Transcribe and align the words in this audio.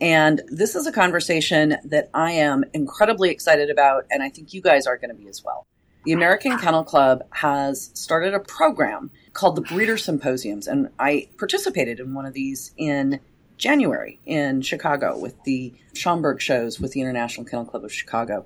and 0.00 0.42
this 0.48 0.74
is 0.74 0.86
a 0.86 0.92
conversation 0.92 1.76
that 1.84 2.10
I 2.12 2.32
am 2.32 2.64
incredibly 2.72 3.30
excited 3.30 3.70
about, 3.70 4.06
and 4.10 4.22
I 4.22 4.28
think 4.28 4.52
you 4.52 4.60
guys 4.60 4.86
are 4.86 4.96
going 4.96 5.10
to 5.10 5.16
be 5.16 5.28
as 5.28 5.42
well. 5.44 5.66
The 6.04 6.12
American 6.12 6.58
Kennel 6.58 6.84
Club 6.84 7.22
has 7.30 7.90
started 7.94 8.34
a 8.34 8.40
program 8.40 9.10
called 9.32 9.56
the 9.56 9.62
Breeder 9.62 9.96
Symposiums, 9.96 10.66
and 10.66 10.90
I 10.98 11.28
participated 11.38 11.98
in 11.98 12.12
one 12.12 12.26
of 12.26 12.34
these 12.34 12.72
in 12.76 13.20
January 13.56 14.20
in 14.26 14.60
Chicago 14.62 15.16
with 15.18 15.42
the 15.44 15.72
Schaumburg 15.94 16.42
shows 16.42 16.78
with 16.78 16.92
the 16.92 17.00
International 17.00 17.46
Kennel 17.46 17.64
Club 17.64 17.84
of 17.84 17.92
Chicago. 17.92 18.44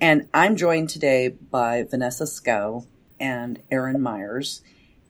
And 0.00 0.28
I'm 0.34 0.56
joined 0.56 0.90
today 0.90 1.28
by 1.28 1.84
Vanessa 1.84 2.24
Skou 2.24 2.86
and 3.18 3.60
Erin 3.70 4.02
Myers, 4.02 4.62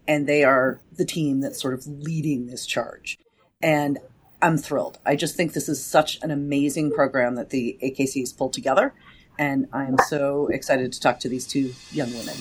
and 0.06 0.26
they 0.26 0.44
are 0.44 0.80
the 0.96 1.04
team 1.04 1.40
that's 1.40 1.60
sort 1.60 1.74
of 1.74 1.86
leading 1.86 2.46
this 2.46 2.64
charge. 2.64 3.18
And 3.60 3.98
I'm 4.40 4.56
thrilled. 4.56 4.98
I 5.04 5.16
just 5.16 5.34
think 5.34 5.52
this 5.52 5.68
is 5.68 5.84
such 5.84 6.22
an 6.22 6.30
amazing 6.30 6.92
program 6.92 7.34
that 7.34 7.50
the 7.50 7.76
AKC 7.82 8.20
has 8.20 8.32
pulled 8.32 8.52
together, 8.52 8.94
and 9.36 9.66
I 9.72 9.84
am 9.84 9.96
so 10.06 10.46
excited 10.48 10.92
to 10.92 11.00
talk 11.00 11.18
to 11.20 11.28
these 11.28 11.46
two 11.46 11.74
young 11.90 12.10
women. 12.10 12.36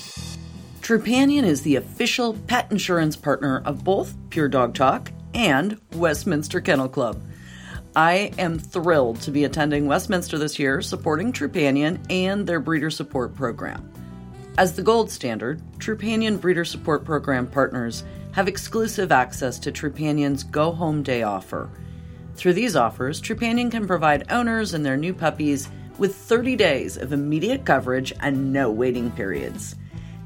Trupanion 0.81 1.43
is 1.43 1.63
the 1.63 1.75
official 1.75 2.35
pet 2.35 2.71
insurance 2.71 3.15
partner 3.15 3.63
of 3.65 3.83
both 3.83 4.15
Pure 4.29 4.49
Dog 4.49 4.75
Talk 4.75 5.11
and 5.33 5.79
Westminster 5.93 6.61
Kennel 6.61 6.87
Club. 6.87 7.19
I 7.95 8.31
am 8.37 8.59
thrilled 8.59 9.19
to 9.21 9.31
be 9.31 9.43
attending 9.43 9.87
Westminster 9.87 10.37
this 10.37 10.59
year, 10.59 10.83
supporting 10.83 11.33
Trupanion 11.33 11.99
and 12.11 12.45
their 12.45 12.59
breeder 12.59 12.91
support 12.91 13.33
program. 13.33 13.91
As 14.59 14.75
the 14.75 14.83
gold 14.83 15.09
standard, 15.09 15.61
Trupanion 15.79 16.39
Breeder 16.39 16.65
Support 16.65 17.05
Program 17.05 17.47
partners 17.47 18.03
have 18.33 18.47
exclusive 18.47 19.11
access 19.11 19.59
to 19.59 19.71
Trupanion's 19.71 20.43
Go 20.43 20.71
Home 20.71 21.01
Day 21.01 21.23
offer– 21.23 21.71
through 22.37 22.53
these 22.53 22.75
offers, 22.75 23.19
Trupanion 23.19 23.71
can 23.71 23.87
provide 23.87 24.31
owners 24.31 24.75
and 24.75 24.85
their 24.85 24.95
new 24.95 25.13
puppies 25.13 25.69
with 25.97 26.15
30 26.15 26.55
days 26.55 26.95
of 26.95 27.11
immediate 27.11 27.65
coverage 27.65 28.13
and 28.19 28.53
no 28.53 28.69
waiting 28.69 29.09
periods. 29.09 29.75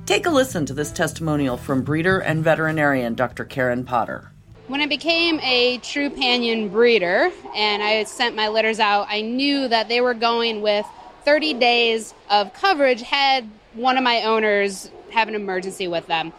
Take 0.06 0.26
a 0.26 0.30
listen 0.30 0.66
to 0.66 0.74
this 0.74 0.92
testimonial 0.92 1.56
from 1.56 1.84
breeder 1.84 2.20
and 2.20 2.44
veterinarian 2.44 3.16
Dr. 3.16 3.46
Karen 3.46 3.86
Potter. 3.86 4.30
When 4.68 4.82
I 4.82 4.88
became 4.88 5.40
a 5.40 5.80
Trupanion 5.80 6.70
breeder 6.70 7.32
and 7.56 7.82
I 7.82 8.04
sent 8.04 8.36
my 8.36 8.50
litters 8.50 8.82
out, 8.82 9.08
I 9.10 9.22
knew 9.22 9.70
that 9.70 9.88
they 9.88 10.02
were 10.02 10.14
going 10.14 10.62
with 10.62 10.86
30 11.24 11.54
days 11.54 12.14
of 12.30 12.54
coverage 12.54 13.02
had 13.02 13.50
one 13.74 13.98
of 13.98 14.04
my 14.04 14.24
owners 14.24 14.92
have 15.12 15.30
an 15.30 15.36
emergency 15.36 15.88
with 15.88 16.08
them. 16.08 16.34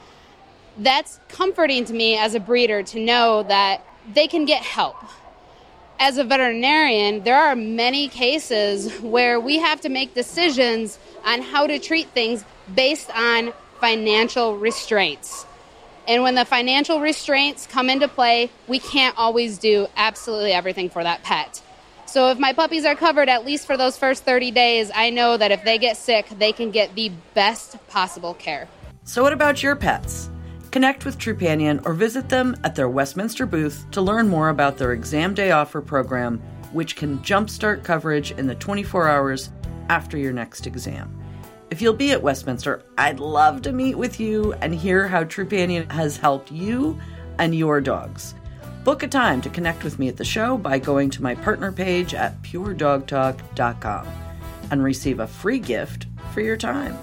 That's 0.77 1.19
comforting 1.29 1.87
to 1.87 1.95
me 1.95 2.19
as 2.19 2.35
a 2.35 2.41
breeder 2.41 2.83
to 2.83 3.01
know 3.01 3.43
that 3.45 3.87
they 4.13 4.27
can 4.27 4.45
get 4.45 4.63
help 4.63 4.97
as 6.03 6.19
a 6.19 6.25
veterinarian, 6.25 7.23
there 7.23 7.37
are 7.37 7.55
many 7.55 8.09
cases 8.09 8.93
where 9.03 9.39
we 9.39 9.61
have 9.61 9.81
to 9.81 9.89
make 9.89 10.15
decisions 10.15 10.99
on 11.25 11.41
how 11.41 11.65
to 11.65 11.79
treat 11.79 12.09
things 12.09 12.45
based 12.75 13.09
on 13.17 13.53
financial 13.81 14.59
restraints. 14.59 15.47
And 16.09 16.25
when 16.25 16.35
the 16.35 16.45
financial 16.45 17.01
restraints 17.01 17.69
come 17.69 17.89
into 17.89 18.09
play, 18.09 18.51
we 18.67 18.81
can't 18.81 19.17
always 19.17 19.59
do 19.59 19.87
absolutely 19.95 20.51
everything 20.51 20.91
for 20.91 21.05
that 21.05 21.23
pet. 21.23 21.63
So 22.07 22.31
if 22.31 22.39
my 22.39 22.53
puppies 22.53 22.85
are 22.85 22.97
covered 22.97 23.29
at 23.29 23.47
least 23.47 23.65
for 23.65 23.77
those 23.77 23.97
first 23.97 24.25
30 24.25 24.51
days, 24.51 24.91
I 24.93 25.11
know 25.11 25.37
that 25.37 25.53
if 25.53 25.63
they 25.63 25.79
get 25.79 25.97
sick, 25.97 26.27
they 26.37 26.51
can 26.51 26.73
get 26.73 26.97
the 26.97 27.13
best 27.33 27.77
possible 27.87 28.35
care. 28.35 28.67
So, 29.05 29.23
what 29.23 29.33
about 29.33 29.63
your 29.63 29.77
pets? 29.77 30.32
Connect 30.73 31.05
with 31.05 31.19
Trupanion 31.19 31.85
or 31.85 31.93
visit 31.93 32.31
them 32.31 32.57
at 32.65 32.75
their 32.75 32.89
Westminster 32.89 33.45
booth 33.45 33.85
to 33.91 34.01
learn 34.01 34.27
more 34.27 34.49
about 34.49 34.79
their 34.79 34.93
exam 34.93 35.35
day 35.35 35.51
offer 35.51 35.83
program, 35.83 36.39
which 36.73 36.97
can 36.97 37.19
jumpstart 37.19 37.85
coverage 37.85 38.31
in 38.33 38.47
the 38.47 38.55
24 38.55 39.07
hours 39.07 39.51
after 39.91 40.17
your 40.17 40.33
next 40.33 40.67
exam. 40.67 41.15
If 41.71 41.83
you'll 41.83 41.93
be 41.93 42.13
at 42.13 42.23
Westminster, 42.23 42.83
I'd 42.97 43.21
love 43.21 43.61
to 43.63 43.73
meet 43.73 43.97
with 43.97 44.19
you 44.19 44.55
and 44.63 44.75
hear 44.75 45.07
how 45.07 45.25
Trupanion 45.25 45.93
has 45.93 46.17
helped 46.17 46.51
you 46.51 46.99
and 47.39 47.55
your 47.55 47.83
dogs. 47.83 48.35
Book 48.83 49.03
a 49.03 49.09
time 49.09 49.43
to 49.43 49.51
connect 49.51 49.85
with 49.85 49.99
me 49.99 50.09
at 50.09 50.17
the 50.17 50.25
show 50.25 50.57
by 50.57 50.79
going 50.79 51.11
to 51.11 51.23
my 51.23 51.35
partner 51.35 51.71
page 51.71 52.15
at 52.15 52.41
puredogtalk.com 52.43 54.09
and 54.71 54.83
receive 54.83 55.21
a 55.21 55.27
free 55.27 55.59
gift 55.59 56.07
for 56.33 56.41
your 56.41 56.57
time. 56.57 56.99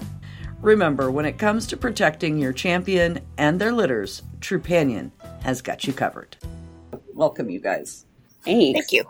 Remember, 0.62 1.10
when 1.10 1.24
it 1.24 1.38
comes 1.38 1.66
to 1.68 1.76
protecting 1.78 2.36
your 2.36 2.52
champion 2.52 3.20
and 3.38 3.58
their 3.58 3.72
litters, 3.72 4.22
Trupanion 4.40 5.10
has 5.42 5.62
got 5.62 5.84
you 5.84 5.94
covered. 5.94 6.36
Welcome, 7.14 7.48
you 7.48 7.60
guys. 7.60 8.04
Hey. 8.44 8.74
Thank 8.74 8.92
you. 8.92 9.04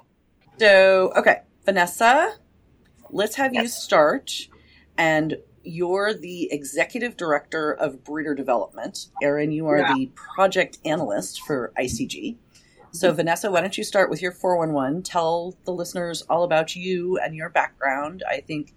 So, 0.61 1.13
okay, 1.17 1.41
Vanessa, 1.65 2.35
let's 3.11 3.35
have 3.35 3.53
yes. 3.53 3.63
you 3.63 3.69
start. 3.69 4.49
And 4.97 5.39
you're 5.65 6.15
the 6.15 6.53
executive 6.53 7.17
director 7.17 7.73
of 7.73 8.05
breeder 8.05 8.35
development. 8.35 9.09
Erin, 9.21 9.51
you 9.51 9.67
are 9.67 9.79
yeah. 9.79 9.93
the 9.93 10.11
project 10.15 10.79
analyst 10.85 11.41
for 11.43 11.73
ICG. 11.77 12.37
So, 12.93 13.09
mm-hmm. 13.09 13.17
Vanessa, 13.17 13.51
why 13.51 13.61
don't 13.61 13.77
you 13.77 13.83
start 13.83 14.09
with 14.09 14.23
your 14.23 14.33
411? 14.33 15.03
Tell 15.03 15.57
the 15.65 15.73
listeners 15.73 16.23
all 16.31 16.45
about 16.45 16.77
you 16.77 17.19
and 17.19 17.35
your 17.35 17.49
background. 17.49 18.23
I 18.29 18.41
think 18.41 18.73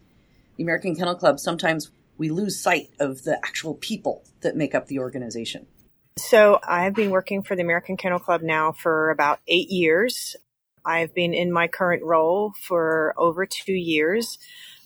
the 0.58 0.64
American 0.64 0.96
Kennel 0.96 1.16
Club 1.16 1.40
sometimes 1.40 1.92
we 2.18 2.30
lose 2.30 2.60
sight 2.60 2.90
of 3.00 3.24
the 3.24 3.38
actual 3.46 3.76
people 3.76 4.24
that 4.42 4.56
make 4.56 4.76
up 4.76 4.88
the 4.88 5.00
organization. 5.00 5.68
So 6.18 6.60
I've 6.64 6.94
been 6.94 7.10
working 7.10 7.42
for 7.42 7.56
the 7.56 7.64
American 7.64 7.98
Kennel 7.98 8.20
Club 8.20 8.42
now 8.42 8.72
for 8.72 9.10
about 9.10 9.40
eight 9.48 9.70
years. 9.70 10.36
I've 10.86 11.14
been 11.14 11.34
in 11.34 11.52
my 11.52 11.68
current 11.68 12.04
role 12.04 12.54
for 12.62 13.14
over 13.18 13.46
two 13.46 13.74
years. 13.74 14.38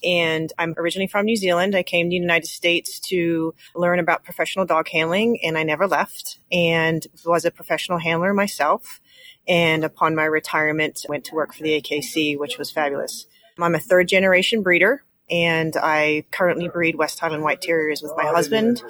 And 0.04 0.54
I'm 0.60 0.76
originally 0.78 1.08
from 1.08 1.26
New 1.26 1.36
Zealand. 1.36 1.76
I 1.76 1.82
came 1.82 2.06
to 2.06 2.10
the 2.10 2.16
United 2.16 2.48
States 2.48 3.00
to 3.10 3.56
learn 3.76 4.00
about 4.00 4.24
professional 4.24 4.66
dog 4.66 4.88
handling, 4.90 5.40
and 5.44 5.58
I 5.58 5.64
never 5.64 5.88
left 5.88 6.40
and 6.52 7.06
was 7.26 7.46
a 7.46 7.52
professional 7.52 7.98
handler 7.98 8.34
myself. 8.34 9.02
And 9.48 9.84
upon 9.84 10.14
my 10.14 10.26
retirement, 10.26 11.04
went 11.09 11.26
to 11.26 11.36
work 11.36 11.54
for 11.54 11.64
the 11.64 11.82
AKC, 11.82 12.38
which 12.38 12.59
was 12.59 12.70
fabulous. 12.70 13.26
I'm 13.59 13.74
a 13.74 13.80
third 13.80 14.08
generation 14.08 14.62
breeder 14.62 15.04
and 15.30 15.76
I 15.76 16.26
currently 16.32 16.70
breed 16.70 16.96
West 16.96 17.20
Highland 17.20 17.44
White 17.44 17.62
Terriers 17.62 18.02
with 18.02 18.14
my 18.16 18.26
husband 18.26 18.82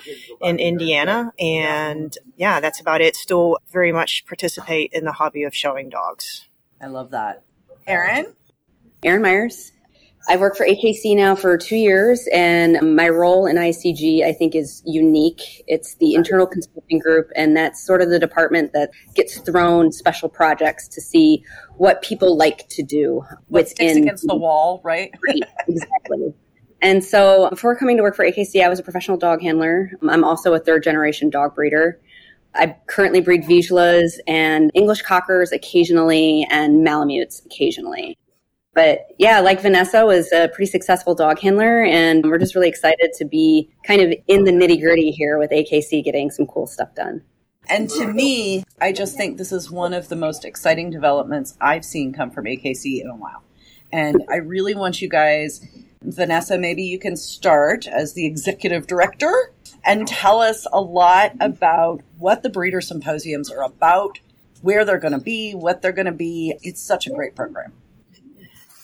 in 0.42 0.60
Indiana. 0.60 1.32
And 1.40 2.16
yeah, 2.36 2.60
that's 2.60 2.80
about 2.80 3.02
it. 3.02 3.16
Still 3.16 3.58
very 3.72 3.92
much 3.92 4.26
participate 4.26 4.94
in 4.94 5.06
the 5.06 5.12
hobby 5.12 5.44
of 5.44 5.56
showing 5.56 5.90
dogs. 5.90 6.48
I 6.82 6.88
love 6.88 7.12
that. 7.12 7.44
Erin? 7.88 8.34
Erin 9.04 9.22
Myers. 9.22 9.72
I've 10.30 10.42
worked 10.42 10.58
for 10.58 10.66
AKC 10.66 11.16
now 11.16 11.36
for 11.36 11.58
two 11.58 11.78
years, 11.78 12.28
and 12.34 12.96
my 12.96 13.08
role 13.08 13.46
in 13.46 13.56
ICG, 13.56 14.26
I 14.26 14.34
think, 14.34 14.56
is 14.56 14.84
unique. 14.86 15.64
It's 15.68 15.96
the 15.96 16.16
internal 16.16 16.46
consulting 16.46 17.00
group, 17.00 17.32
and 17.36 17.56
that's 17.56 17.82
sort 17.82 18.02
of 18.02 18.10
the 18.10 18.20
department 18.20 18.74
that 18.74 18.92
gets 19.16 19.40
thrown 19.40 19.92
special 19.94 20.28
projects 20.28 20.90
to 20.90 21.02
see 21.02 21.46
what 21.78 22.02
people 22.02 22.36
like 22.36 22.68
to 22.70 22.84
do 22.84 23.24
what 23.48 23.66
within 23.70 24.04
against 24.04 24.28
the 24.28 24.36
wall, 24.36 24.82
right? 24.84 25.12
right, 25.28 25.44
exactly. 25.66 26.34
And 26.82 27.04
so, 27.04 27.50
before 27.50 27.78
coming 27.78 27.96
to 27.96 28.04
work 28.04 28.16
for 28.16 28.26
AKC, 28.26 28.64
I 28.64 28.68
was 28.68 28.80
a 28.80 28.84
professional 28.84 29.18
dog 29.18 29.42
handler. 29.42 29.92
I'm 30.10 30.26
also 30.26 30.54
a 30.54 30.60
third 30.60 30.84
generation 30.84 31.30
dog 31.30 31.56
breeder. 31.56 32.02
I 32.54 32.76
currently 32.88 33.22
breed 33.22 33.44
Vizslas 33.44 34.20
and 34.28 34.72
English 34.74 35.04
Cockers 35.04 35.54
occasionally 35.54 36.46
and 36.50 36.84
Malamutes 36.84 37.46
occasionally. 37.46 38.18
But 38.78 39.08
yeah, 39.18 39.40
like 39.40 39.60
Vanessa 39.60 40.06
was 40.06 40.32
a 40.32 40.50
pretty 40.50 40.70
successful 40.70 41.16
dog 41.16 41.40
handler, 41.40 41.84
and 41.84 42.24
we're 42.24 42.38
just 42.38 42.54
really 42.54 42.70
excited 42.70 43.12
to 43.14 43.26
be 43.26 43.72
kind 43.84 44.02
of 44.02 44.14
in 44.28 44.44
the 44.44 44.52
nitty 44.52 44.80
gritty 44.80 45.10
here 45.10 45.40
with 45.40 45.50
AKC 45.50 46.04
getting 46.04 46.30
some 46.30 46.46
cool 46.46 46.68
stuff 46.68 46.94
done. 46.94 47.24
And 47.68 47.90
to 47.90 48.06
me, 48.06 48.64
I 48.80 48.92
just 48.92 49.18
think 49.18 49.40
this 49.40 49.52
is 49.52 49.72
one 49.72 49.96
of 49.96 50.10
the 50.10 50.16
most 50.16 50.46
exciting 50.46 50.92
developments 50.92 51.58
I've 51.60 51.84
seen 51.84 52.14
come 52.14 52.30
from 52.30 52.46
AKC 52.46 53.02
in 53.02 53.08
a 53.08 53.16
while. 53.16 53.42
And 53.92 54.24
I 54.30 54.36
really 54.36 54.76
want 54.76 55.02
you 55.02 55.10
guys, 55.10 55.68
Vanessa, 56.04 56.60
maybe 56.60 56.84
you 56.84 57.00
can 57.00 57.16
start 57.16 57.88
as 57.88 58.14
the 58.14 58.28
executive 58.28 58.86
director 58.86 59.54
and 59.86 60.08
tell 60.08 60.40
us 60.40 60.68
a 60.72 60.82
lot 60.82 61.32
about 61.40 62.04
what 62.20 62.44
the 62.44 62.50
breeder 62.52 62.82
symposiums 62.82 63.50
are 63.50 63.64
about, 63.64 64.20
where 64.62 64.86
they're 64.86 65.00
going 65.00 65.18
to 65.18 65.20
be, 65.20 65.54
what 65.54 65.82
they're 65.82 65.92
going 65.92 66.06
to 66.06 66.12
be. 66.12 66.54
It's 66.62 66.80
such 66.80 67.08
a 67.08 67.10
great 67.10 67.36
program. 67.36 67.74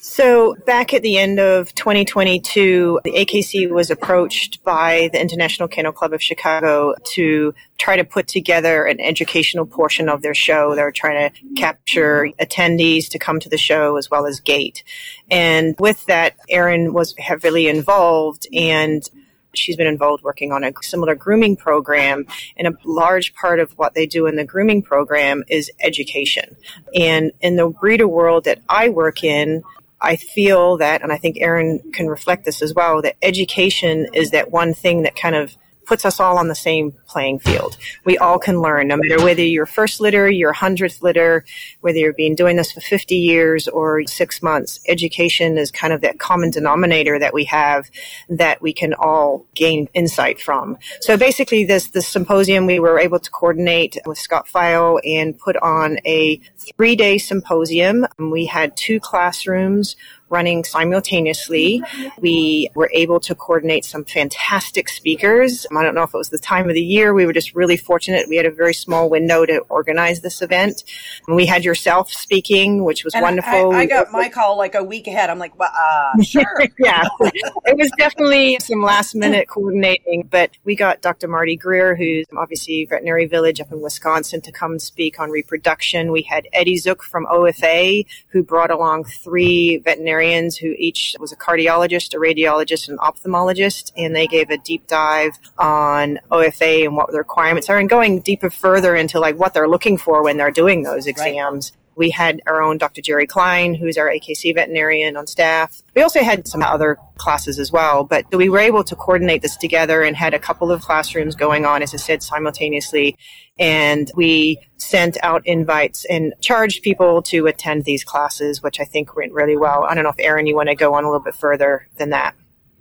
So, 0.06 0.56
back 0.66 0.94
at 0.94 1.02
the 1.02 1.18
end 1.18 1.40
of 1.40 1.74
2022, 1.76 3.00
the 3.06 3.12
AKC 3.12 3.70
was 3.70 3.90
approached 3.90 4.62
by 4.62 5.10
the 5.14 5.22
International 5.22 5.70
Kennel 5.70 5.94
Club 5.94 6.12
of 6.12 6.22
Chicago 6.22 6.94
to 7.12 7.56
try 7.78 7.96
to 7.96 8.04
put 8.04 8.28
together 8.28 8.84
an 8.84 9.00
educational 9.00 9.66
portion 9.66 10.10
of 10.10 10.22
their 10.22 10.36
show. 10.36 10.76
They're 10.76 10.92
trying 10.92 11.32
to 11.32 11.56
capture 11.56 12.28
attendees 12.38 13.08
to 13.12 13.18
come 13.18 13.40
to 13.40 13.48
the 13.48 13.58
show 13.58 13.96
as 13.96 14.12
well 14.12 14.26
as 14.26 14.42
gate. 14.42 14.84
And 15.32 15.74
with 15.80 16.06
that, 16.08 16.36
Erin 16.50 16.92
was 16.92 17.16
heavily 17.18 17.70
involved 17.70 18.46
and 18.54 19.10
She's 19.56 19.76
been 19.76 19.86
involved 19.86 20.24
working 20.24 20.52
on 20.52 20.64
a 20.64 20.74
similar 20.82 21.14
grooming 21.14 21.58
program. 21.58 22.26
And 22.58 22.68
a 22.68 22.74
large 22.84 23.36
part 23.36 23.60
of 23.60 23.72
what 23.78 23.94
they 23.94 24.08
do 24.08 24.26
in 24.26 24.36
the 24.36 24.44
grooming 24.44 24.82
program 24.82 25.44
is 25.48 25.72
education. 25.80 26.56
And 26.96 27.32
in 27.40 27.56
the 27.56 27.70
breeder 27.70 28.08
world 28.08 28.46
that 28.46 28.62
I 28.68 28.90
work 28.90 29.24
in, 29.24 29.62
I 30.04 30.18
feel 30.18 30.78
that, 30.78 31.02
and 31.02 31.12
I 31.12 31.18
think 31.18 31.38
Erin 31.40 31.80
can 31.94 32.08
reflect 32.08 32.44
this 32.44 32.62
as 32.62 32.74
well, 32.74 33.02
that 33.02 33.16
education 33.22 34.08
is 34.14 34.32
that 34.32 34.52
one 34.52 34.74
thing 34.74 35.04
that 35.04 35.16
kind 35.16 35.36
of 35.36 35.56
puts 35.86 36.06
us 36.06 36.20
all 36.20 36.38
on 36.38 36.50
the 36.50 36.56
same 36.56 36.94
playing 37.14 37.38
field. 37.40 37.78
We 38.06 38.18
all 38.18 38.40
can 38.40 38.60
learn, 38.60 38.88
no 38.88 38.98
matter 38.98 39.24
whether 39.24 39.44
you're 39.44 39.68
first 39.68 40.02
litter, 40.02 40.30
your 40.30 40.52
hundredth 40.52 41.04
litter, 41.04 41.46
whether 41.82 42.00
you're 42.00 42.14
been 42.14 42.36
doing 42.36 42.58
this 42.58 42.72
for 42.72 42.82
50 42.82 43.16
years 43.16 43.68
or 43.68 44.04
six 44.08 44.42
months. 44.42 44.80
Education 44.88 45.58
is 45.58 45.70
kind 45.70 45.94
of 45.94 46.02
that 46.02 46.18
common 46.20 46.50
denominator 46.50 47.20
that 47.20 47.34
we 47.34 47.46
have 47.46 47.90
that 48.30 48.62
we 48.62 48.74
can 48.74 48.94
all 48.96 49.46
gain 49.54 49.88
insight 49.94 50.42
from. 50.42 50.78
So 51.02 51.16
basically 51.18 51.66
this, 51.66 51.88
this 51.90 52.08
symposium 52.08 52.66
we 52.66 52.80
were 52.80 53.00
able 53.00 53.20
to 53.20 53.30
coordinate 53.30 53.98
with 54.08 54.18
Scott 54.18 54.48
File 54.48 55.00
and 55.06 55.38
put 55.38 55.56
on 55.58 56.00
a 56.06 56.38
three 56.58 56.96
day 56.96 57.20
symposium. 57.20 58.08
We 58.18 58.46
had 58.48 58.76
two 58.76 59.00
classrooms 59.00 59.96
running 60.34 60.64
simultaneously. 60.64 61.84
We 62.20 62.70
were 62.74 62.90
able 62.92 63.20
to 63.22 63.36
coordinate 63.36 63.86
some 63.86 64.04
fantastic 64.04 64.90
speakers. 64.90 65.68
I 65.72 65.84
don't 65.84 65.96
know 65.96 66.04
if 66.04 66.14
it 66.14 66.18
was 66.18 66.30
the 66.30 66.40
time 66.40 66.68
of 66.70 66.76
the 66.76 66.82
year. 66.82 67.03
We 67.12 67.26
were 67.26 67.34
just 67.34 67.56
really 67.56 67.78
fortunate. 67.78 68.30
We 68.30 68.38
had 68.38 68.46
a 68.46 68.52
very 68.52 68.76
small 68.76 69.10
window 69.10 69.48
to 69.48 69.60
organize 69.70 70.22
this 70.22 70.44
event. 70.44 70.84
And 71.28 71.36
we 71.36 71.48
had 71.48 71.66
yourself 71.66 72.12
speaking, 72.12 72.84
which 72.84 73.04
was 73.04 73.16
and 73.16 73.24
wonderful. 73.24 73.72
I, 73.72 73.80
I, 73.80 73.86
got 73.88 74.12
my 74.12 74.30
call 74.30 74.58
like 74.58 74.76
a 74.76 74.84
week 74.84 75.08
ahead. 75.08 75.32
I'm 75.32 75.40
like, 75.40 75.58
well, 75.58 75.72
uh, 75.74 76.22
sure. 76.24 76.44
yeah. 76.80 77.04
it 77.20 77.78
was 77.78 77.92
definitely 77.98 78.60
some 78.60 78.84
last 78.84 79.16
minute 79.16 79.48
coordinating, 79.48 80.28
but 80.30 80.52
we 80.64 80.76
got 80.76 81.02
Dr. 81.02 81.28
Marty 81.28 81.56
Greer, 81.56 81.96
who's 81.96 82.28
obviously 82.38 82.86
veterinary 82.86 83.26
village 83.26 83.60
up 83.60 83.72
in 83.72 83.82
Wisconsin 83.82 84.42
to 84.42 84.52
come 84.52 84.78
speak 84.78 85.20
on 85.20 85.32
reproduction. 85.32 86.12
We 86.12 86.22
had 86.22 86.48
Eddie 86.54 86.76
Dziuk 86.76 87.02
from 87.02 87.26
OFA, 87.26 88.06
who 88.28 88.44
brought 88.44 88.70
along 88.70 89.06
three 89.06 89.78
veterinarians 89.78 90.58
who 90.58 90.76
each 90.78 91.16
was 91.20 91.32
a 91.32 91.38
cardiologist, 91.38 92.14
a 92.14 92.18
radiologist, 92.18 92.90
and 92.90 93.00
an 93.00 93.06
ophthalmologist, 93.06 93.92
and 93.98 94.16
they 94.16 94.28
gave 94.28 94.50
a 94.50 94.58
deep 94.58 94.88
dive 94.88 95.40
on 95.58 96.20
OFA 96.32 96.86
and 96.86 96.93
what 96.96 97.12
the 97.12 97.18
requirements 97.18 97.70
are, 97.70 97.78
and 97.78 97.90
going 97.90 98.20
deeper 98.20 98.50
further 98.50 98.96
into 98.96 99.20
like 99.20 99.38
what 99.38 99.54
they're 99.54 99.70
looking 99.70 99.98
for 99.98 100.24
when 100.24 100.38
they're 100.38 100.52
doing 100.52 100.84
those 100.84 101.08
exams. 101.08 101.72
Right. 101.72 101.80
We 101.96 102.10
had 102.10 102.42
our 102.48 102.62
own 102.62 102.80
Dr. 102.80 103.02
Jerry 103.02 103.28
Klein, 103.28 103.76
who's 103.76 103.98
our 103.98 104.10
AKC 104.10 104.56
veterinarian 104.56 105.16
on 105.16 105.28
staff. 105.28 105.84
We 105.96 106.02
also 106.02 106.24
had 106.24 106.48
some 106.48 106.64
other 106.64 106.98
classes 107.18 107.60
as 107.60 107.72
well, 107.72 108.04
but 108.04 108.26
we 108.34 108.50
were 108.50 108.60
able 108.60 108.84
to 108.84 108.96
coordinate 108.96 109.44
this 109.44 109.56
together 109.56 110.02
and 110.02 110.16
had 110.16 110.34
a 110.34 110.40
couple 110.40 110.72
of 110.72 110.82
classrooms 110.82 111.36
going 111.36 111.66
on, 111.66 111.84
as 111.84 111.94
I 111.94 111.98
said, 111.98 112.24
simultaneously. 112.24 113.16
And 113.60 114.12
we 114.16 114.60
sent 114.78 115.18
out 115.22 115.46
invites 115.46 116.06
and 116.06 116.34
charged 116.42 116.82
people 116.82 117.22
to 117.24 117.46
attend 117.46 117.86
these 117.86 118.04
classes, 118.04 118.64
which 118.64 118.80
I 118.80 118.86
think 118.86 119.16
went 119.16 119.32
really 119.32 119.56
well. 119.56 119.84
I 119.84 119.94
don't 119.94 120.04
know 120.04 120.10
if 120.10 120.20
Erin, 120.20 120.48
you 120.48 120.56
want 120.56 120.70
to 120.70 120.76
go 120.76 120.96
on 120.96 121.04
a 121.04 121.08
little 121.08 121.24
bit 121.24 121.36
further 121.36 121.88
than 121.98 122.10
that. 122.10 122.34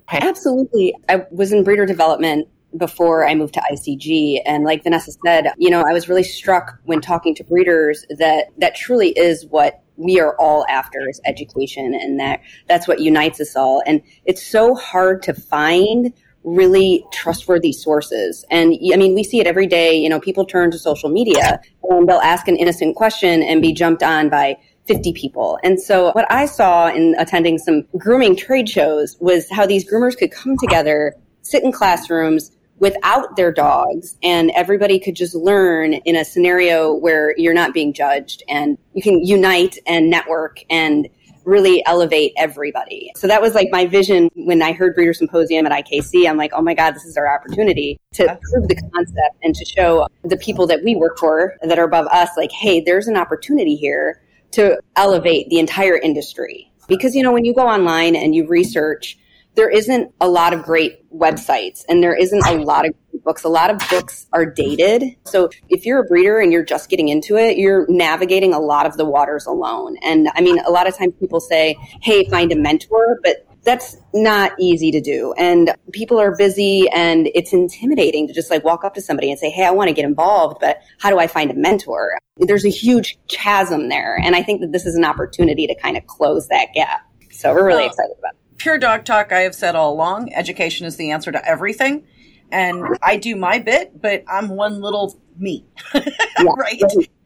Absolutely. 0.08 0.94
I 1.08 1.26
was 1.30 1.52
in 1.52 1.64
breeder 1.64 1.86
development 1.86 2.48
before 2.76 3.26
I 3.26 3.34
moved 3.34 3.54
to 3.54 3.62
ICG. 3.72 4.40
And 4.46 4.64
like 4.64 4.82
Vanessa 4.82 5.12
said, 5.24 5.52
you 5.58 5.70
know, 5.70 5.82
I 5.86 5.92
was 5.92 6.08
really 6.08 6.22
struck 6.22 6.78
when 6.84 7.00
talking 7.00 7.34
to 7.36 7.44
breeders 7.44 8.06
that 8.18 8.46
that 8.58 8.74
truly 8.74 9.10
is 9.10 9.46
what 9.46 9.82
we 9.96 10.20
are 10.20 10.34
all 10.38 10.64
after 10.68 11.08
is 11.08 11.20
education 11.26 11.94
and 11.94 12.18
that 12.18 12.40
that's 12.68 12.88
what 12.88 13.00
unites 13.00 13.40
us 13.40 13.56
all. 13.56 13.82
And 13.86 14.02
it's 14.24 14.42
so 14.42 14.74
hard 14.74 15.22
to 15.24 15.34
find 15.34 16.12
really 16.44 17.04
trustworthy 17.12 17.72
sources. 17.72 18.44
And 18.50 18.74
I 18.92 18.96
mean, 18.96 19.14
we 19.14 19.22
see 19.22 19.38
it 19.38 19.46
every 19.46 19.66
day. 19.66 19.94
You 19.96 20.08
know, 20.08 20.18
people 20.18 20.44
turn 20.44 20.70
to 20.72 20.78
social 20.78 21.08
media 21.08 21.60
and 21.82 22.08
they'll 22.08 22.18
ask 22.18 22.48
an 22.48 22.56
innocent 22.56 22.96
question 22.96 23.42
and 23.42 23.62
be 23.62 23.72
jumped 23.72 24.02
on 24.02 24.28
by 24.28 24.56
50 24.86 25.12
people. 25.12 25.58
And 25.62 25.80
so 25.80 26.10
what 26.12 26.30
I 26.30 26.46
saw 26.46 26.88
in 26.88 27.14
attending 27.18 27.58
some 27.58 27.84
grooming 27.96 28.34
trade 28.34 28.68
shows 28.68 29.16
was 29.20 29.48
how 29.50 29.66
these 29.66 29.88
groomers 29.88 30.16
could 30.16 30.32
come 30.32 30.56
together, 30.58 31.14
sit 31.42 31.62
in 31.62 31.70
classrooms, 31.70 32.50
without 32.78 33.36
their 33.36 33.52
dogs 33.52 34.16
and 34.22 34.50
everybody 34.52 34.98
could 34.98 35.14
just 35.14 35.34
learn 35.34 35.94
in 35.94 36.16
a 36.16 36.24
scenario 36.24 36.92
where 36.92 37.34
you're 37.38 37.54
not 37.54 37.72
being 37.72 37.92
judged 37.92 38.42
and 38.48 38.76
you 38.92 39.02
can 39.02 39.24
unite 39.24 39.78
and 39.86 40.10
network 40.10 40.64
and 40.68 41.08
really 41.44 41.84
elevate 41.86 42.32
everybody. 42.36 43.12
So 43.16 43.26
that 43.26 43.42
was 43.42 43.54
like 43.54 43.68
my 43.70 43.86
vision 43.86 44.30
when 44.34 44.62
I 44.62 44.72
heard 44.72 44.94
Breeder 44.94 45.12
Symposium 45.12 45.66
at 45.66 45.72
IKC. 45.72 46.28
I'm 46.28 46.36
like, 46.36 46.52
oh 46.54 46.62
my 46.62 46.74
God, 46.74 46.94
this 46.94 47.04
is 47.04 47.16
our 47.16 47.32
opportunity 47.32 47.98
to 48.14 48.38
prove 48.50 48.68
the 48.68 48.76
concept 48.94 49.36
and 49.42 49.54
to 49.54 49.64
show 49.64 50.06
the 50.24 50.36
people 50.36 50.66
that 50.68 50.82
we 50.84 50.96
work 50.96 51.18
for 51.18 51.56
that 51.62 51.78
are 51.78 51.84
above 51.84 52.06
us, 52.06 52.30
like, 52.36 52.52
hey, 52.52 52.80
there's 52.80 53.08
an 53.08 53.16
opportunity 53.16 53.76
here 53.76 54.22
to 54.52 54.78
elevate 54.96 55.48
the 55.48 55.58
entire 55.58 55.96
industry. 55.96 56.70
Because, 56.88 57.14
you 57.14 57.22
know, 57.22 57.32
when 57.32 57.44
you 57.44 57.54
go 57.54 57.66
online 57.66 58.14
and 58.16 58.34
you 58.34 58.46
research 58.46 59.18
there 59.54 59.70
isn't 59.70 60.12
a 60.20 60.28
lot 60.28 60.52
of 60.52 60.62
great 60.62 61.10
websites 61.12 61.82
and 61.88 62.02
there 62.02 62.14
isn't 62.14 62.46
a 62.46 62.54
lot 62.54 62.86
of 62.86 62.94
books. 63.24 63.44
A 63.44 63.48
lot 63.48 63.70
of 63.70 63.78
books 63.90 64.26
are 64.32 64.46
dated. 64.46 65.04
So 65.24 65.50
if 65.68 65.86
you're 65.86 66.00
a 66.00 66.04
breeder 66.04 66.40
and 66.40 66.52
you're 66.52 66.64
just 66.64 66.88
getting 66.88 67.08
into 67.08 67.36
it, 67.36 67.56
you're 67.56 67.86
navigating 67.88 68.54
a 68.54 68.58
lot 68.58 68.86
of 68.86 68.96
the 68.96 69.04
waters 69.04 69.46
alone. 69.46 69.96
And 70.02 70.28
I 70.34 70.40
mean, 70.40 70.58
a 70.60 70.70
lot 70.70 70.86
of 70.86 70.96
times 70.96 71.14
people 71.20 71.40
say, 71.40 71.76
Hey, 72.02 72.24
find 72.28 72.52
a 72.52 72.56
mentor, 72.56 73.20
but 73.22 73.46
that's 73.64 73.96
not 74.12 74.52
easy 74.58 74.90
to 74.90 75.00
do. 75.00 75.34
And 75.38 75.72
people 75.92 76.18
are 76.18 76.34
busy 76.36 76.88
and 76.88 77.28
it's 77.32 77.52
intimidating 77.52 78.26
to 78.26 78.34
just 78.34 78.50
like 78.50 78.64
walk 78.64 78.84
up 78.84 78.94
to 78.94 79.00
somebody 79.00 79.30
and 79.30 79.38
say, 79.38 79.50
Hey, 79.50 79.64
I 79.64 79.70
want 79.70 79.88
to 79.88 79.94
get 79.94 80.04
involved, 80.04 80.58
but 80.60 80.80
how 80.98 81.10
do 81.10 81.18
I 81.18 81.26
find 81.26 81.50
a 81.50 81.54
mentor? 81.54 82.18
There's 82.38 82.64
a 82.64 82.70
huge 82.70 83.18
chasm 83.28 83.88
there. 83.88 84.16
And 84.16 84.34
I 84.34 84.42
think 84.42 84.62
that 84.62 84.72
this 84.72 84.86
is 84.86 84.94
an 84.94 85.04
opportunity 85.04 85.66
to 85.66 85.74
kind 85.76 85.96
of 85.96 86.06
close 86.06 86.48
that 86.48 86.68
gap. 86.74 87.02
So 87.30 87.52
we're 87.54 87.66
really 87.66 87.86
excited 87.86 88.14
about 88.18 88.32
it. 88.32 88.41
Pure 88.62 88.78
Dog 88.78 89.04
Talk, 89.04 89.32
I 89.32 89.40
have 89.40 89.56
said 89.56 89.74
all 89.74 89.92
along, 89.92 90.32
education 90.34 90.86
is 90.86 90.94
the 90.94 91.10
answer 91.10 91.32
to 91.32 91.44
everything. 91.44 92.06
And 92.52 92.96
I 93.02 93.16
do 93.16 93.34
my 93.34 93.58
bit, 93.58 94.00
but 94.00 94.22
I'm 94.28 94.50
one 94.50 94.80
little 94.80 95.18
me, 95.36 95.66
right? 95.94 96.80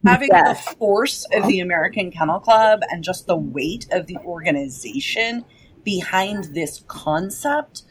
Having 0.07 0.31
the 0.31 0.59
force 0.79 1.27
of 1.35 1.47
the 1.47 1.61
American 1.61 2.11
Kennel 2.11 2.41
Club 2.41 2.81
and 2.91 3.05
just 3.05 3.27
the 3.27 3.37
weight 3.37 3.87
of 3.93 4.07
the 4.07 4.17
organization 4.25 5.45
behind 5.85 6.55
this 6.55 6.83
concept. 6.89 7.83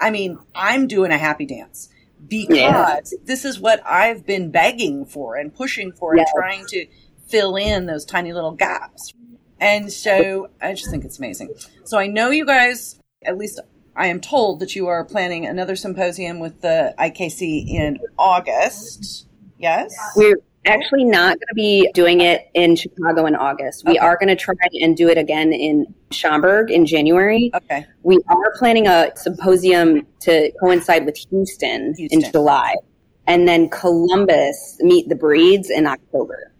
I 0.00 0.08
mean, 0.08 0.38
I'm 0.54 0.86
doing 0.86 1.10
a 1.10 1.18
happy 1.18 1.44
dance 1.44 1.90
because 2.26 3.12
yeah. 3.12 3.18
this 3.24 3.44
is 3.44 3.60
what 3.60 3.82
I've 3.84 4.24
been 4.24 4.50
begging 4.50 5.04
for 5.04 5.36
and 5.36 5.54
pushing 5.54 5.92
for 5.92 6.16
and 6.16 6.26
trying 6.34 6.64
to 6.68 6.86
fill 7.26 7.56
in 7.56 7.84
those 7.84 8.06
tiny 8.06 8.32
little 8.32 8.52
gaps. 8.52 9.12
And 9.60 9.92
so 9.92 10.50
I 10.60 10.72
just 10.72 10.90
think 10.90 11.04
it's 11.04 11.18
amazing. 11.18 11.54
So 11.84 11.98
I 11.98 12.06
know 12.06 12.30
you 12.30 12.44
guys, 12.44 12.98
at 13.24 13.38
least 13.38 13.60
I 13.94 14.08
am 14.08 14.20
told 14.20 14.60
that 14.60 14.76
you 14.76 14.88
are 14.88 15.04
planning 15.04 15.46
another 15.46 15.76
symposium 15.76 16.38
with 16.38 16.60
the 16.60 16.94
IKC 16.98 17.68
in 17.68 17.98
August. 18.18 19.26
Yes? 19.58 19.94
We're 20.14 20.38
actually 20.66 21.04
not 21.04 21.38
going 21.38 21.48
to 21.48 21.54
be 21.54 21.90
doing 21.94 22.20
it 22.20 22.50
in 22.52 22.76
Chicago 22.76 23.24
in 23.26 23.34
August. 23.34 23.84
We 23.86 23.92
okay. 23.92 23.98
are 24.00 24.16
going 24.18 24.28
to 24.28 24.36
try 24.36 24.54
and 24.82 24.96
do 24.96 25.08
it 25.08 25.16
again 25.16 25.52
in 25.52 25.94
Schaumburg 26.10 26.70
in 26.70 26.84
January. 26.84 27.50
Okay. 27.54 27.86
We 28.02 28.18
are 28.28 28.52
planning 28.58 28.86
a 28.86 29.12
symposium 29.16 30.06
to 30.20 30.52
coincide 30.60 31.06
with 31.06 31.16
Houston, 31.30 31.94
Houston. 31.96 32.24
in 32.24 32.30
July. 32.30 32.74
And 33.26 33.48
then 33.48 33.68
Columbus, 33.70 34.76
Meet 34.80 35.08
the 35.08 35.16
Breeds 35.16 35.70
in 35.70 35.86
October. 35.86 36.52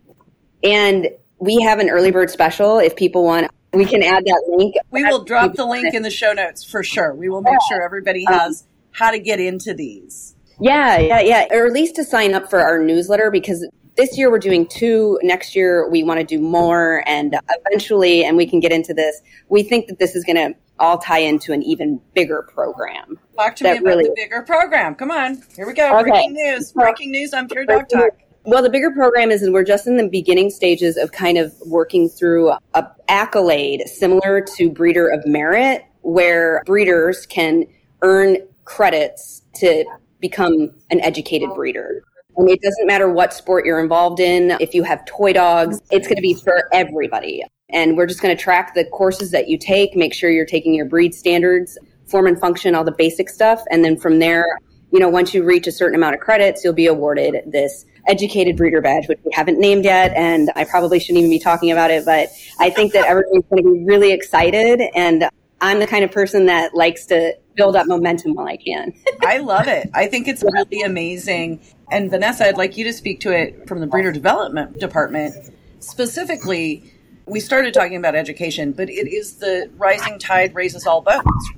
And 0.62 1.08
we 1.38 1.60
have 1.62 1.78
an 1.78 1.90
early 1.90 2.10
bird 2.10 2.30
special 2.30 2.78
if 2.78 2.96
people 2.96 3.24
want 3.24 3.50
we 3.72 3.84
can 3.84 4.02
add 4.02 4.24
that 4.24 4.42
link. 4.56 4.74
We 4.90 5.04
will 5.04 5.24
drop 5.24 5.54
the 5.54 5.66
link 5.66 5.94
in 5.94 6.02
the 6.02 6.10
show 6.10 6.32
notes 6.32 6.64
for 6.64 6.82
sure. 6.82 7.14
We 7.14 7.28
will 7.28 7.42
make 7.42 7.58
sure 7.68 7.82
everybody 7.82 8.24
has 8.24 8.62
um, 8.62 8.68
how 8.92 9.10
to 9.10 9.18
get 9.18 9.40
into 9.40 9.74
these. 9.74 10.34
Yeah 10.58 10.98
yeah 10.98 11.20
yeah. 11.20 11.46
Or 11.50 11.66
at 11.66 11.72
least 11.72 11.96
to 11.96 12.04
sign 12.04 12.34
up 12.34 12.48
for 12.48 12.60
our 12.60 12.82
newsletter 12.82 13.30
because 13.30 13.68
this 13.96 14.16
year 14.16 14.30
we're 14.30 14.38
doing 14.38 14.66
two. 14.66 15.18
Next 15.22 15.54
year 15.54 15.88
we 15.90 16.02
want 16.02 16.20
to 16.20 16.24
do 16.24 16.40
more 16.40 17.02
and 17.06 17.36
eventually 17.66 18.24
and 18.24 18.36
we 18.36 18.46
can 18.46 18.60
get 18.60 18.72
into 18.72 18.94
this 18.94 19.20
we 19.48 19.62
think 19.62 19.88
that 19.88 19.98
this 19.98 20.14
is 20.14 20.24
going 20.24 20.36
to 20.36 20.58
all 20.78 20.98
tie 20.98 21.18
into 21.18 21.52
an 21.52 21.62
even 21.62 22.00
bigger 22.14 22.48
program. 22.52 23.18
Talk 23.36 23.56
to 23.56 23.64
me 23.64 23.70
about 23.72 23.84
really 23.84 24.04
the 24.04 24.12
bigger 24.14 24.42
program. 24.42 24.94
Come 24.94 25.10
on. 25.10 25.42
Here 25.54 25.66
we 25.66 25.72
go. 25.72 25.98
Okay. 25.98 26.10
breaking 26.10 26.32
news. 26.34 26.72
Breaking 26.72 27.10
news 27.10 27.32
on 27.32 27.48
pure 27.48 27.64
dog 27.64 27.88
talk 27.88 28.10
Well, 28.46 28.62
the 28.62 28.70
bigger 28.70 28.92
program 28.92 29.32
is, 29.32 29.42
and 29.42 29.52
we're 29.52 29.64
just 29.64 29.88
in 29.88 29.96
the 29.96 30.06
beginning 30.06 30.50
stages 30.50 30.96
of 30.96 31.10
kind 31.10 31.36
of 31.36 31.52
working 31.66 32.08
through 32.08 32.52
a 32.74 32.86
accolade 33.08 33.88
similar 33.88 34.40
to 34.56 34.70
Breeder 34.70 35.08
of 35.08 35.26
Merit, 35.26 35.84
where 36.02 36.62
breeders 36.64 37.26
can 37.26 37.64
earn 38.02 38.36
credits 38.64 39.42
to 39.56 39.84
become 40.20 40.70
an 40.90 41.00
educated 41.00 41.50
breeder. 41.56 42.04
And 42.36 42.48
it 42.48 42.62
doesn't 42.62 42.86
matter 42.86 43.10
what 43.10 43.32
sport 43.34 43.66
you're 43.66 43.80
involved 43.80 44.20
in. 44.20 44.52
If 44.60 44.74
you 44.74 44.84
have 44.84 45.04
toy 45.06 45.32
dogs, 45.32 45.80
it's 45.90 46.06
going 46.06 46.16
to 46.16 46.22
be 46.22 46.34
for 46.34 46.68
everybody. 46.72 47.42
And 47.70 47.96
we're 47.96 48.06
just 48.06 48.22
going 48.22 48.36
to 48.36 48.40
track 48.40 48.74
the 48.74 48.84
courses 48.84 49.32
that 49.32 49.48
you 49.48 49.58
take, 49.58 49.96
make 49.96 50.14
sure 50.14 50.30
you're 50.30 50.46
taking 50.46 50.72
your 50.72 50.86
breed 50.86 51.16
standards, 51.16 51.76
form 52.06 52.28
and 52.28 52.38
function, 52.38 52.76
all 52.76 52.84
the 52.84 52.92
basic 52.92 53.28
stuff. 53.28 53.64
And 53.72 53.84
then 53.84 53.96
from 53.96 54.20
there, 54.20 54.56
you 54.92 55.00
know, 55.00 55.08
once 55.08 55.34
you 55.34 55.42
reach 55.42 55.66
a 55.66 55.72
certain 55.72 55.96
amount 55.96 56.14
of 56.14 56.20
credits, 56.20 56.62
you'll 56.62 56.72
be 56.72 56.86
awarded 56.86 57.42
this 57.46 57.84
educated 58.08 58.56
breeder 58.56 58.80
badge, 58.80 59.08
which 59.08 59.18
we 59.24 59.32
haven't 59.32 59.58
named 59.58 59.84
yet. 59.84 60.12
And 60.14 60.50
I 60.56 60.64
probably 60.64 61.00
shouldn't 61.00 61.18
even 61.18 61.30
be 61.30 61.38
talking 61.38 61.70
about 61.70 61.90
it, 61.90 62.04
but 62.04 62.28
I 62.60 62.70
think 62.70 62.92
that 62.92 63.06
everyone's 63.06 63.44
going 63.50 63.62
to 63.62 63.70
be 63.72 63.84
really 63.84 64.12
excited. 64.12 64.80
And 64.94 65.28
I'm 65.60 65.78
the 65.78 65.86
kind 65.86 66.04
of 66.04 66.12
person 66.12 66.46
that 66.46 66.74
likes 66.74 67.06
to 67.06 67.36
build 67.54 67.76
up 67.76 67.86
momentum 67.86 68.34
while 68.34 68.46
I 68.46 68.56
can. 68.56 68.92
I 69.22 69.38
love 69.38 69.66
it. 69.68 69.90
I 69.94 70.06
think 70.06 70.28
it's 70.28 70.42
really 70.42 70.82
amazing. 70.82 71.60
And 71.90 72.10
Vanessa, 72.10 72.46
I'd 72.46 72.58
like 72.58 72.76
you 72.76 72.84
to 72.84 72.92
speak 72.92 73.20
to 73.20 73.32
it 73.32 73.66
from 73.66 73.80
the 73.80 73.86
breeder 73.86 74.12
development 74.12 74.78
department. 74.78 75.34
Specifically, 75.80 76.92
we 77.26 77.40
started 77.40 77.72
talking 77.74 77.96
about 77.96 78.14
education, 78.14 78.72
but 78.72 78.88
it 78.88 79.08
is 79.08 79.36
the 79.36 79.70
rising 79.76 80.18
tide 80.18 80.54
raises 80.54 80.86
all 80.86 81.00
boats. 81.00 81.50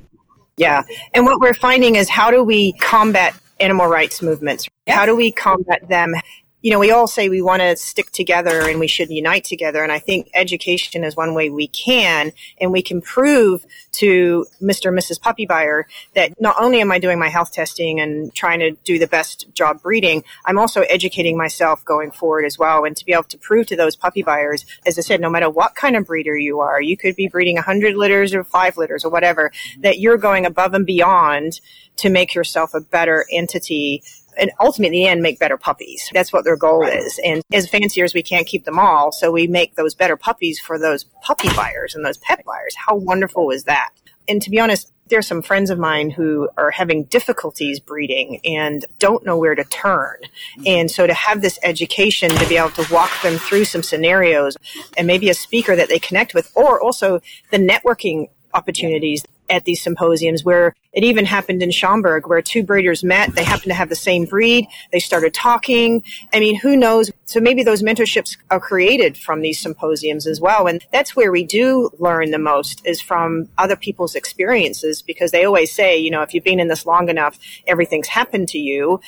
Yeah. 0.56 0.82
And 1.14 1.24
what 1.24 1.40
we're 1.40 1.54
finding 1.54 1.96
is 1.96 2.08
how 2.08 2.30
do 2.30 2.42
we 2.42 2.72
combat 2.74 3.34
animal 3.60 3.86
rights 3.86 4.22
movements? 4.22 4.68
How 4.88 5.06
do 5.06 5.14
we 5.14 5.32
combat 5.32 5.88
them? 5.88 6.14
you 6.60 6.72
know, 6.72 6.78
we 6.80 6.90
all 6.90 7.06
say 7.06 7.28
we 7.28 7.40
want 7.40 7.62
to 7.62 7.76
stick 7.76 8.10
together 8.10 8.68
and 8.68 8.80
we 8.80 8.88
should 8.88 9.10
unite 9.10 9.44
together. 9.44 9.82
And 9.82 9.92
I 9.92 10.00
think 10.00 10.28
education 10.34 11.04
is 11.04 11.14
one 11.14 11.34
way 11.34 11.50
we 11.50 11.68
can. 11.68 12.32
And 12.60 12.72
we 12.72 12.82
can 12.82 13.00
prove 13.00 13.64
to 13.92 14.44
Mr. 14.60 14.88
and 14.88 14.98
Mrs. 14.98 15.20
Puppy 15.20 15.46
Buyer 15.46 15.86
that 16.14 16.40
not 16.40 16.56
only 16.60 16.80
am 16.80 16.90
I 16.90 16.98
doing 16.98 17.18
my 17.18 17.28
health 17.28 17.52
testing 17.52 18.00
and 18.00 18.34
trying 18.34 18.58
to 18.58 18.72
do 18.72 18.98
the 18.98 19.06
best 19.06 19.46
job 19.54 19.82
breeding, 19.82 20.24
I'm 20.44 20.58
also 20.58 20.82
educating 20.82 21.36
myself 21.36 21.84
going 21.84 22.10
forward 22.10 22.44
as 22.44 22.58
well. 22.58 22.84
And 22.84 22.96
to 22.96 23.04
be 23.04 23.12
able 23.12 23.24
to 23.24 23.38
prove 23.38 23.68
to 23.68 23.76
those 23.76 23.94
puppy 23.94 24.22
buyers, 24.22 24.66
as 24.84 24.98
I 24.98 25.02
said, 25.02 25.20
no 25.20 25.30
matter 25.30 25.48
what 25.48 25.76
kind 25.76 25.94
of 25.94 26.06
breeder 26.06 26.36
you 26.36 26.58
are, 26.58 26.82
you 26.82 26.96
could 26.96 27.14
be 27.14 27.28
breeding 27.28 27.54
100 27.54 27.94
litters 27.94 28.34
or 28.34 28.42
five 28.42 28.76
litters 28.76 29.04
or 29.04 29.10
whatever, 29.10 29.52
that 29.78 30.00
you're 30.00 30.18
going 30.18 30.44
above 30.44 30.74
and 30.74 30.84
beyond 30.84 31.60
to 31.98 32.10
make 32.10 32.34
yourself 32.34 32.74
a 32.74 32.80
better 32.80 33.24
entity 33.30 34.02
and 34.38 34.50
ultimately 34.60 34.98
in 34.98 35.04
the 35.04 35.10
end 35.10 35.22
make 35.22 35.38
better 35.38 35.56
puppies. 35.56 36.08
That's 36.12 36.32
what 36.32 36.44
their 36.44 36.56
goal 36.56 36.82
right. 36.82 36.98
is. 36.98 37.20
And 37.24 37.42
as 37.52 37.68
fanciers, 37.68 38.14
we 38.14 38.22
can't 38.22 38.46
keep 38.46 38.64
them 38.64 38.78
all. 38.78 39.12
So 39.12 39.32
we 39.32 39.46
make 39.46 39.74
those 39.74 39.94
better 39.94 40.16
puppies 40.16 40.60
for 40.60 40.78
those 40.78 41.04
puppy 41.22 41.48
buyers 41.54 41.94
and 41.94 42.04
those 42.04 42.18
pet 42.18 42.44
buyers. 42.44 42.74
How 42.76 42.96
wonderful 42.96 43.50
is 43.50 43.64
that? 43.64 43.90
And 44.28 44.40
to 44.42 44.50
be 44.50 44.60
honest, 44.60 44.92
there's 45.08 45.26
some 45.26 45.40
friends 45.40 45.70
of 45.70 45.78
mine 45.78 46.10
who 46.10 46.48
are 46.58 46.70
having 46.70 47.04
difficulties 47.04 47.80
breeding 47.80 48.40
and 48.44 48.84
don't 48.98 49.24
know 49.24 49.38
where 49.38 49.54
to 49.54 49.64
turn. 49.64 50.18
Mm-hmm. 50.22 50.62
And 50.66 50.90
so 50.90 51.06
to 51.06 51.14
have 51.14 51.40
this 51.40 51.58
education 51.62 52.28
to 52.30 52.48
be 52.48 52.58
able 52.58 52.70
to 52.70 52.86
walk 52.92 53.10
them 53.22 53.38
through 53.38 53.64
some 53.64 53.82
scenarios 53.82 54.56
and 54.96 55.06
maybe 55.06 55.30
a 55.30 55.34
speaker 55.34 55.74
that 55.76 55.88
they 55.88 55.98
connect 55.98 56.34
with, 56.34 56.52
or 56.54 56.80
also 56.80 57.20
the 57.50 57.56
networking 57.56 58.28
opportunities 58.54 59.24
at 59.50 59.64
these 59.64 59.82
symposiums 59.82 60.44
where 60.44 60.74
it 60.92 61.04
even 61.04 61.24
happened 61.24 61.62
in 61.62 61.70
Schaumburg 61.70 62.26
where 62.26 62.42
two 62.42 62.62
breeders 62.62 63.04
met. 63.04 63.34
They 63.34 63.44
happened 63.44 63.70
to 63.70 63.74
have 63.74 63.88
the 63.88 63.94
same 63.94 64.24
breed. 64.24 64.66
They 64.92 64.98
started 64.98 65.34
talking. 65.34 66.02
I 66.32 66.40
mean, 66.40 66.58
who 66.58 66.76
knows? 66.76 67.10
So 67.26 67.40
maybe 67.40 67.62
those 67.62 67.82
mentorships 67.82 68.36
are 68.50 68.60
created 68.60 69.16
from 69.16 69.42
these 69.42 69.60
symposiums 69.60 70.26
as 70.26 70.40
well. 70.40 70.66
And 70.66 70.84
that's 70.92 71.14
where 71.14 71.30
we 71.30 71.44
do 71.44 71.90
learn 71.98 72.30
the 72.30 72.38
most 72.38 72.84
is 72.84 73.00
from 73.00 73.48
other 73.58 73.76
people's 73.76 74.14
experiences 74.14 75.02
because 75.02 75.30
they 75.30 75.44
always 75.44 75.72
say, 75.72 75.96
you 75.96 76.10
know, 76.10 76.22
if 76.22 76.34
you've 76.34 76.44
been 76.44 76.60
in 76.60 76.68
this 76.68 76.86
long 76.86 77.08
enough, 77.08 77.38
everything's 77.66 78.08
happened 78.08 78.48
to 78.48 78.58
you 78.58 79.00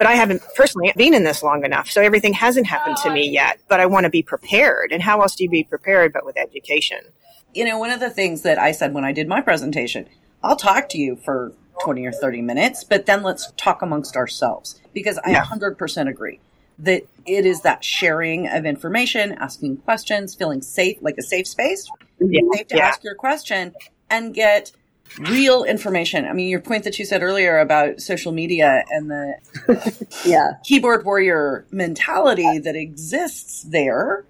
but 0.00 0.06
I 0.06 0.14
haven't 0.14 0.42
personally 0.56 0.90
been 0.96 1.12
in 1.12 1.24
this 1.24 1.42
long 1.42 1.62
enough. 1.62 1.90
So 1.90 2.00
everything 2.00 2.32
hasn't 2.32 2.66
happened 2.66 2.96
to 3.02 3.10
me 3.10 3.28
yet, 3.28 3.60
but 3.68 3.80
I 3.80 3.86
want 3.86 4.04
to 4.04 4.10
be 4.10 4.22
prepared. 4.22 4.92
And 4.92 5.02
how 5.02 5.20
else 5.20 5.34
do 5.34 5.44
you 5.44 5.50
be 5.50 5.62
prepared 5.62 6.14
but 6.14 6.24
with 6.24 6.38
education? 6.38 7.00
You 7.54 7.64
know, 7.64 7.78
one 7.78 7.90
of 7.90 8.00
the 8.00 8.10
things 8.10 8.42
that 8.42 8.58
I 8.58 8.72
said 8.72 8.94
when 8.94 9.04
I 9.04 9.12
did 9.12 9.28
my 9.28 9.40
presentation, 9.40 10.08
I'll 10.42 10.56
talk 10.56 10.88
to 10.90 10.98
you 10.98 11.16
for 11.16 11.52
20 11.82 12.06
or 12.06 12.12
30 12.12 12.42
minutes, 12.42 12.84
but 12.84 13.06
then 13.06 13.22
let's 13.22 13.52
talk 13.56 13.82
amongst 13.82 14.16
ourselves 14.16 14.80
because 14.92 15.18
I 15.18 15.30
yeah. 15.30 15.44
100% 15.44 16.08
agree 16.08 16.40
that 16.78 17.02
it 17.26 17.46
is 17.46 17.60
that 17.62 17.84
sharing 17.84 18.48
of 18.48 18.64
information, 18.64 19.32
asking 19.32 19.78
questions, 19.78 20.34
feeling 20.34 20.62
safe, 20.62 20.96
like 21.00 21.16
a 21.18 21.22
safe 21.22 21.46
space, 21.46 21.88
yeah. 22.20 22.40
safe 22.54 22.68
to 22.68 22.76
yeah. 22.76 22.88
ask 22.88 23.04
your 23.04 23.14
question 23.14 23.74
and 24.08 24.34
get 24.34 24.72
real 25.18 25.64
information. 25.64 26.24
I 26.24 26.32
mean, 26.32 26.48
your 26.48 26.60
point 26.60 26.84
that 26.84 26.98
you 26.98 27.04
said 27.04 27.22
earlier 27.22 27.58
about 27.58 28.00
social 28.00 28.32
media 28.32 28.84
and 28.90 29.10
the 29.10 30.06
yeah. 30.24 30.52
keyboard 30.64 31.04
warrior 31.04 31.66
mentality 31.70 32.58
that 32.58 32.76
exists 32.76 33.62
there 33.62 34.24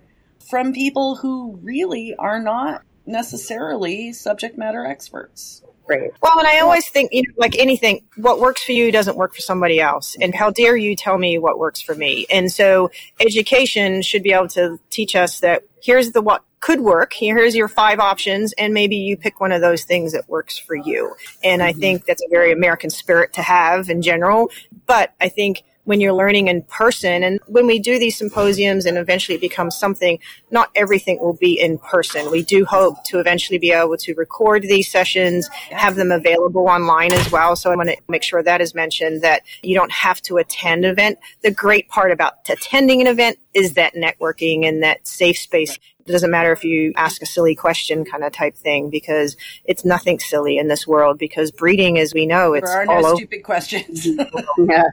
from 0.49 0.73
people 0.73 1.17
who 1.17 1.59
really 1.63 2.15
are 2.17 2.41
not 2.41 2.83
necessarily 3.07 4.13
subject 4.13 4.57
matter 4.59 4.85
experts. 4.85 5.63
Right. 5.89 6.13
Well, 6.23 6.39
and 6.39 6.47
I 6.47 6.61
always 6.61 6.89
think, 6.89 7.13
you 7.13 7.23
know, 7.23 7.35
like 7.37 7.59
anything, 7.59 8.05
what 8.15 8.39
works 8.39 8.63
for 8.63 8.71
you 8.71 8.93
doesn't 8.93 9.17
work 9.17 9.35
for 9.35 9.41
somebody 9.41 9.81
else. 9.81 10.17
And 10.21 10.33
how 10.33 10.51
dare 10.51 10.77
you 10.77 10.95
tell 10.95 11.19
me 11.19 11.37
what 11.37 11.59
works 11.59 11.81
for 11.81 11.97
me? 11.97 12.27
And 12.31 12.51
so 12.51 12.93
education 13.19 14.03
should 14.03 14.23
be 14.23 14.33
able 14.33 14.49
to 14.51 14.79
teach 14.91 15.17
us 15.17 15.41
that 15.41 15.65
here's 15.83 16.13
the 16.13 16.23
what 16.23 16.45
could 16.61 16.81
work. 16.81 17.13
Here's 17.13 17.57
your 17.57 17.67
five 17.67 17.99
options, 17.99 18.53
and 18.53 18.73
maybe 18.73 18.97
you 18.97 19.17
pick 19.17 19.41
one 19.41 19.51
of 19.51 19.63
those 19.63 19.85
things 19.85 20.13
that 20.13 20.29
works 20.29 20.59
for 20.59 20.77
you. 20.77 21.17
And 21.43 21.63
I 21.63 21.73
mm-hmm. 21.73 21.81
think 21.81 22.05
that's 22.05 22.23
a 22.23 22.29
very 22.29 22.53
American 22.53 22.91
spirit 22.91 23.33
to 23.33 23.43
have 23.43 23.89
in 23.89 24.03
general. 24.03 24.51
But 24.87 25.15
I 25.21 25.29
think 25.29 25.65
when 25.91 26.01
you're 26.01 26.13
learning 26.13 26.47
in 26.47 26.63
person. 26.63 27.25
And 27.25 27.41
when 27.49 27.67
we 27.67 27.81
do 27.81 27.99
these 27.99 28.17
symposiums 28.17 28.87
and 28.87 28.97
eventually 28.97 29.35
it 29.35 29.41
becomes 29.41 29.75
something, 29.75 30.21
not 30.53 30.71
everything 30.77 31.19
will 31.19 31.33
be 31.33 31.61
in 31.61 31.79
person. 31.79 32.31
We 32.31 32.45
do 32.45 32.65
hope 32.65 33.03
to 33.07 33.19
eventually 33.19 33.59
be 33.59 33.73
able 33.73 33.97
to 33.97 34.15
record 34.15 34.63
these 34.63 34.89
sessions, 34.89 35.49
have 35.73 35.97
them 35.97 36.13
available 36.13 36.69
online 36.69 37.13
as 37.13 37.33
well. 37.33 37.57
So 37.57 37.73
I 37.73 37.75
want 37.75 37.89
to 37.89 37.97
make 38.07 38.23
sure 38.23 38.41
that 38.41 38.61
is 38.61 38.73
mentioned 38.73 39.23
that 39.23 39.43
you 39.65 39.75
don't 39.75 39.91
have 39.91 40.23
to 40.23 40.37
attend 40.37 40.85
an 40.85 40.93
event. 40.93 41.19
The 41.43 41.51
great 41.51 41.89
part 41.89 42.13
about 42.13 42.35
attending 42.49 43.01
an 43.01 43.09
event 43.09 43.41
is 43.53 43.73
that 43.73 43.95
networking 43.95 44.65
and 44.65 44.85
that 44.85 45.09
safe 45.09 45.39
space. 45.39 45.77
It 46.07 46.13
doesn't 46.13 46.31
matter 46.31 46.53
if 46.53 46.63
you 46.63 46.93
ask 46.95 47.21
a 47.21 47.27
silly 47.27 47.57
question 47.57 48.05
kind 48.05 48.23
of 48.23 48.33
type 48.33 48.55
thing 48.55 48.91
because 48.91 49.37
it's 49.65 49.85
nothing 49.85 50.21
silly 50.21 50.57
in 50.57 50.69
this 50.69 50.87
world 50.87 51.19
because 51.19 51.51
breeding, 51.51 51.99
as 51.99 52.15
we 52.15 52.27
know, 52.27 52.55
it's 52.55 52.71
there 52.71 52.83
are 52.83 52.89
all 52.89 53.03
no 53.03 53.09
over. 53.09 53.17
stupid 53.17 53.43
questions. 53.43 54.07
yeah. 54.59 54.85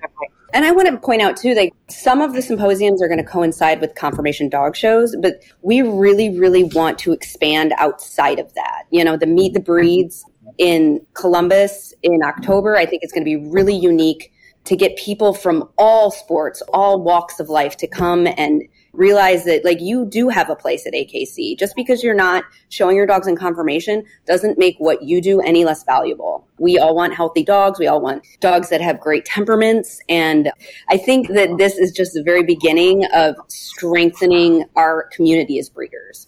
And 0.54 0.64
I 0.66 0.72
want 0.72 0.88
to 0.88 0.98
point 0.98 1.22
out 1.22 1.36
too, 1.36 1.54
that 1.56 1.72
some 1.90 2.22
of 2.22 2.34
the 2.34 2.42
symposiums 2.42 3.02
are 3.02 3.08
going 3.08 3.24
to 3.24 3.30
coincide 3.30 3.82
with 3.82 3.96
conformation 3.96 4.50
dog 4.50 4.76
shows, 4.76 5.16
but 5.22 5.44
we 5.62 5.82
really, 5.82 6.38
really 6.38 6.64
want 6.64 6.98
to 7.00 7.12
expand 7.12 7.74
outside 7.78 8.40
of 8.40 8.54
that. 8.54 8.84
You 8.90 9.04
know, 9.04 9.18
the 9.18 9.26
meet 9.26 9.54
the 9.54 9.60
breeds 9.60 10.24
in 10.58 11.06
Columbus 11.14 11.94
in 12.02 12.24
October, 12.24 12.78
I 12.78 12.86
think 12.86 13.04
it's 13.04 13.12
going 13.12 13.24
to 13.24 13.26
be 13.26 13.50
really 13.50 13.76
unique 13.76 14.32
to 14.64 14.76
get 14.76 14.98
people 14.98 15.34
from 15.34 15.70
all 15.78 16.12
sports, 16.12 16.62
all 16.74 17.02
walks 17.02 17.40
of 17.40 17.50
life 17.50 17.78
to 17.78 17.88
come 17.88 18.28
and 18.38 18.64
realize 18.98 19.46
that 19.46 19.64
like 19.64 19.80
you 19.80 20.06
do 20.06 20.28
have 20.28 20.50
a 20.50 20.56
place 20.56 20.86
at 20.86 20.94
AKC. 20.94 21.58
Just 21.58 21.76
because 21.76 22.04
you're 22.04 22.16
not 22.16 22.44
showing 22.70 22.98
your 22.98 23.06
dogs 23.06 23.28
in 23.28 23.38
conformation 23.38 24.04
doesn't 24.26 24.58
make 24.58 24.76
what 24.80 25.04
you 25.04 25.22
do 25.22 25.40
any 25.40 25.64
less 25.64 25.84
valuable. 25.84 26.46
We 26.58 26.78
all 26.80 26.96
want 26.96 27.14
healthy 27.14 27.44
dogs. 27.44 27.80
We 27.80 27.88
all 27.88 28.02
want 28.02 28.26
dogs 28.40 28.70
that 28.70 28.82
have 28.82 29.00
great 29.00 29.24
temperaments. 29.24 30.02
And 30.10 30.52
I 30.90 30.98
think 30.98 31.30
that 31.30 31.58
this 31.58 31.78
is 31.78 31.92
just 31.92 32.14
the 32.14 32.24
very 32.24 32.44
beginning 32.44 33.06
of 33.14 33.36
strengthening 33.48 34.66
our 34.76 35.04
community 35.14 35.60
as 35.60 35.70
breeders. 35.70 36.28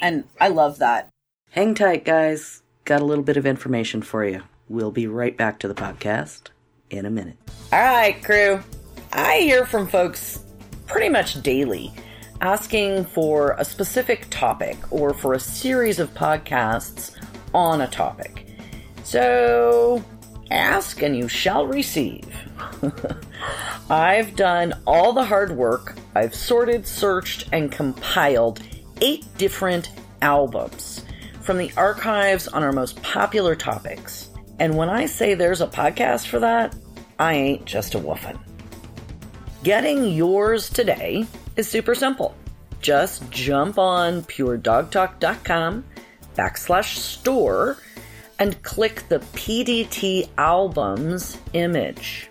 And 0.00 0.24
I 0.40 0.48
love 0.48 0.78
that. 0.78 1.08
Hang 1.50 1.74
tight, 1.74 2.04
guys. 2.04 2.62
Got 2.84 3.00
a 3.00 3.04
little 3.04 3.24
bit 3.24 3.36
of 3.36 3.46
information 3.46 4.02
for 4.02 4.24
you. 4.24 4.42
We'll 4.68 4.90
be 4.90 5.06
right 5.06 5.36
back 5.36 5.58
to 5.60 5.68
the 5.68 5.74
podcast 5.74 6.48
in 6.90 7.06
a 7.06 7.10
minute. 7.10 7.36
All 7.72 7.80
right, 7.80 8.22
crew. 8.22 8.60
I 9.12 9.38
hear 9.38 9.64
from 9.66 9.86
folks 9.86 10.40
pretty 10.86 11.08
much 11.08 11.42
daily 11.42 11.92
asking 12.40 13.04
for 13.04 13.52
a 13.58 13.64
specific 13.64 14.26
topic 14.30 14.76
or 14.90 15.14
for 15.14 15.34
a 15.34 15.40
series 15.40 15.98
of 15.98 16.12
podcasts 16.14 17.16
on 17.52 17.80
a 17.80 17.86
topic. 17.88 18.46
So 19.04 20.02
ask 20.50 21.02
and 21.02 21.16
you 21.16 21.28
shall 21.28 21.66
receive. 21.66 22.26
I've 23.90 24.36
done 24.36 24.74
all 24.86 25.12
the 25.12 25.24
hard 25.24 25.56
work. 25.56 25.96
I've 26.14 26.34
sorted, 26.34 26.86
searched, 26.86 27.48
and 27.52 27.70
compiled 27.70 28.62
eight 29.00 29.26
different 29.36 29.90
albums 30.22 31.04
from 31.42 31.58
the 31.58 31.70
archives 31.76 32.48
on 32.48 32.62
our 32.62 32.72
most 32.72 33.00
popular 33.02 33.54
topics. 33.54 34.30
And 34.58 34.76
when 34.76 34.88
I 34.88 35.06
say 35.06 35.34
there's 35.34 35.60
a 35.60 35.66
podcast 35.66 36.26
for 36.26 36.38
that, 36.40 36.74
I 37.18 37.34
ain't 37.34 37.64
just 37.66 37.94
a 37.94 37.98
woofin'. 37.98 38.38
Getting 39.62 40.04
yours 40.12 40.70
today 40.70 41.26
is 41.56 41.68
super 41.68 41.94
simple. 41.94 42.34
Just 42.80 43.30
jump 43.30 43.78
on 43.78 44.22
puredogtalk.com 44.22 45.84
backslash 46.36 46.96
store 46.96 47.78
and 48.38 48.60
click 48.62 49.08
the 49.08 49.20
PDT 49.20 50.28
albums 50.36 51.38
image. 51.52 52.28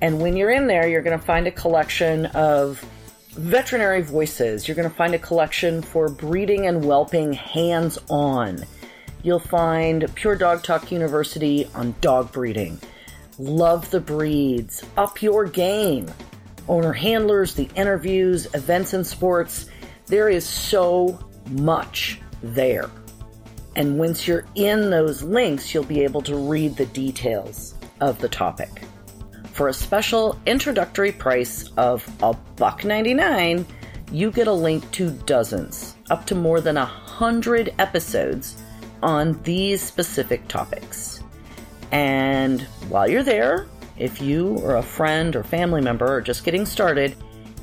And 0.00 0.20
when 0.20 0.36
you're 0.36 0.50
in 0.50 0.66
there, 0.66 0.88
you're 0.88 1.02
going 1.02 1.18
to 1.18 1.24
find 1.24 1.46
a 1.46 1.50
collection 1.50 2.26
of 2.26 2.84
veterinary 3.32 4.02
voices. 4.02 4.66
You're 4.66 4.74
going 4.74 4.88
to 4.88 4.94
find 4.94 5.14
a 5.14 5.18
collection 5.18 5.82
for 5.82 6.08
breeding 6.08 6.66
and 6.66 6.84
whelping 6.84 7.32
hands 7.32 7.98
on. 8.08 8.64
You'll 9.22 9.38
find 9.38 10.12
Pure 10.14 10.36
Dog 10.36 10.62
Talk 10.62 10.90
University 10.90 11.68
on 11.74 11.94
dog 12.00 12.32
breeding. 12.32 12.80
Love 13.38 13.90
the 13.90 14.00
breeds. 14.00 14.82
Up 14.96 15.22
your 15.22 15.44
game. 15.44 16.10
Owner 16.68 16.92
handlers, 16.92 17.54
the 17.54 17.68
interviews, 17.74 18.46
events 18.54 18.92
and 18.92 19.06
sports. 19.06 19.66
There 20.06 20.28
is 20.28 20.44
so 20.44 21.18
much 21.50 22.20
there. 22.42 22.90
And 23.76 23.98
once 23.98 24.26
you're 24.26 24.44
in 24.54 24.90
those 24.90 25.22
links, 25.22 25.72
you'll 25.72 25.84
be 25.84 26.02
able 26.02 26.22
to 26.22 26.36
read 26.36 26.76
the 26.76 26.86
details 26.86 27.74
of 28.00 28.18
the 28.18 28.28
topic. 28.28 28.82
For 29.52 29.68
a 29.68 29.72
special 29.72 30.40
introductory 30.46 31.12
price 31.12 31.70
of 31.76 32.08
a 32.22 32.34
buck 32.56 32.84
99, 32.84 33.66
you 34.12 34.30
get 34.30 34.46
a 34.46 34.52
link 34.52 34.90
to 34.92 35.10
dozens, 35.10 35.96
up 36.08 36.26
to 36.26 36.34
more 36.34 36.60
than 36.60 36.76
a 36.76 36.84
hundred 36.84 37.74
episodes 37.78 38.62
on 39.02 39.40
these 39.42 39.82
specific 39.82 40.48
topics. 40.48 41.22
And 41.92 42.62
while 42.88 43.08
you're 43.08 43.22
there, 43.22 43.66
if 44.00 44.20
you 44.20 44.56
or 44.60 44.76
a 44.76 44.82
friend 44.82 45.36
or 45.36 45.44
family 45.44 45.82
member 45.82 46.06
are 46.06 46.22
just 46.22 46.42
getting 46.42 46.64
started, 46.64 47.14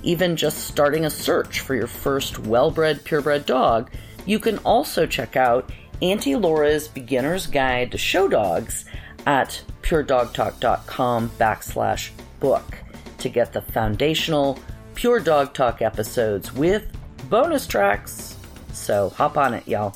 even 0.04 0.36
just 0.36 0.68
starting 0.68 1.06
a 1.06 1.10
search 1.10 1.62
for 1.62 1.74
your 1.74 1.88
first 1.88 2.40
well 2.40 2.70
bred, 2.70 3.04
purebred 3.04 3.46
dog, 3.46 3.90
you 4.26 4.38
can 4.38 4.60
also 4.60 5.08
check 5.08 5.36
out 5.36 5.72
Auntie 6.02 6.36
Laura's 6.36 6.88
Beginner's 6.88 7.48
Guide 7.48 7.92
to 7.92 7.98
Show 7.98 8.28
Dogs 8.28 8.86
at 9.26 9.62
puredogtalk.com 9.82 11.30
backslash 11.32 12.12
book 12.40 12.78
to 13.18 13.30
get 13.30 13.52
the 13.52 13.62
foundational 13.62 14.60
Pure 14.94 15.22
Dog 15.22 15.56
Talk 15.56 15.82
episodes 15.82 16.54
with 16.54 16.86
bonus 17.30 17.66
tracks. 17.66 18.38
So 18.74 19.10
hop 19.10 19.38
on 19.38 19.56
it, 19.56 19.68
y'all. 19.68 19.96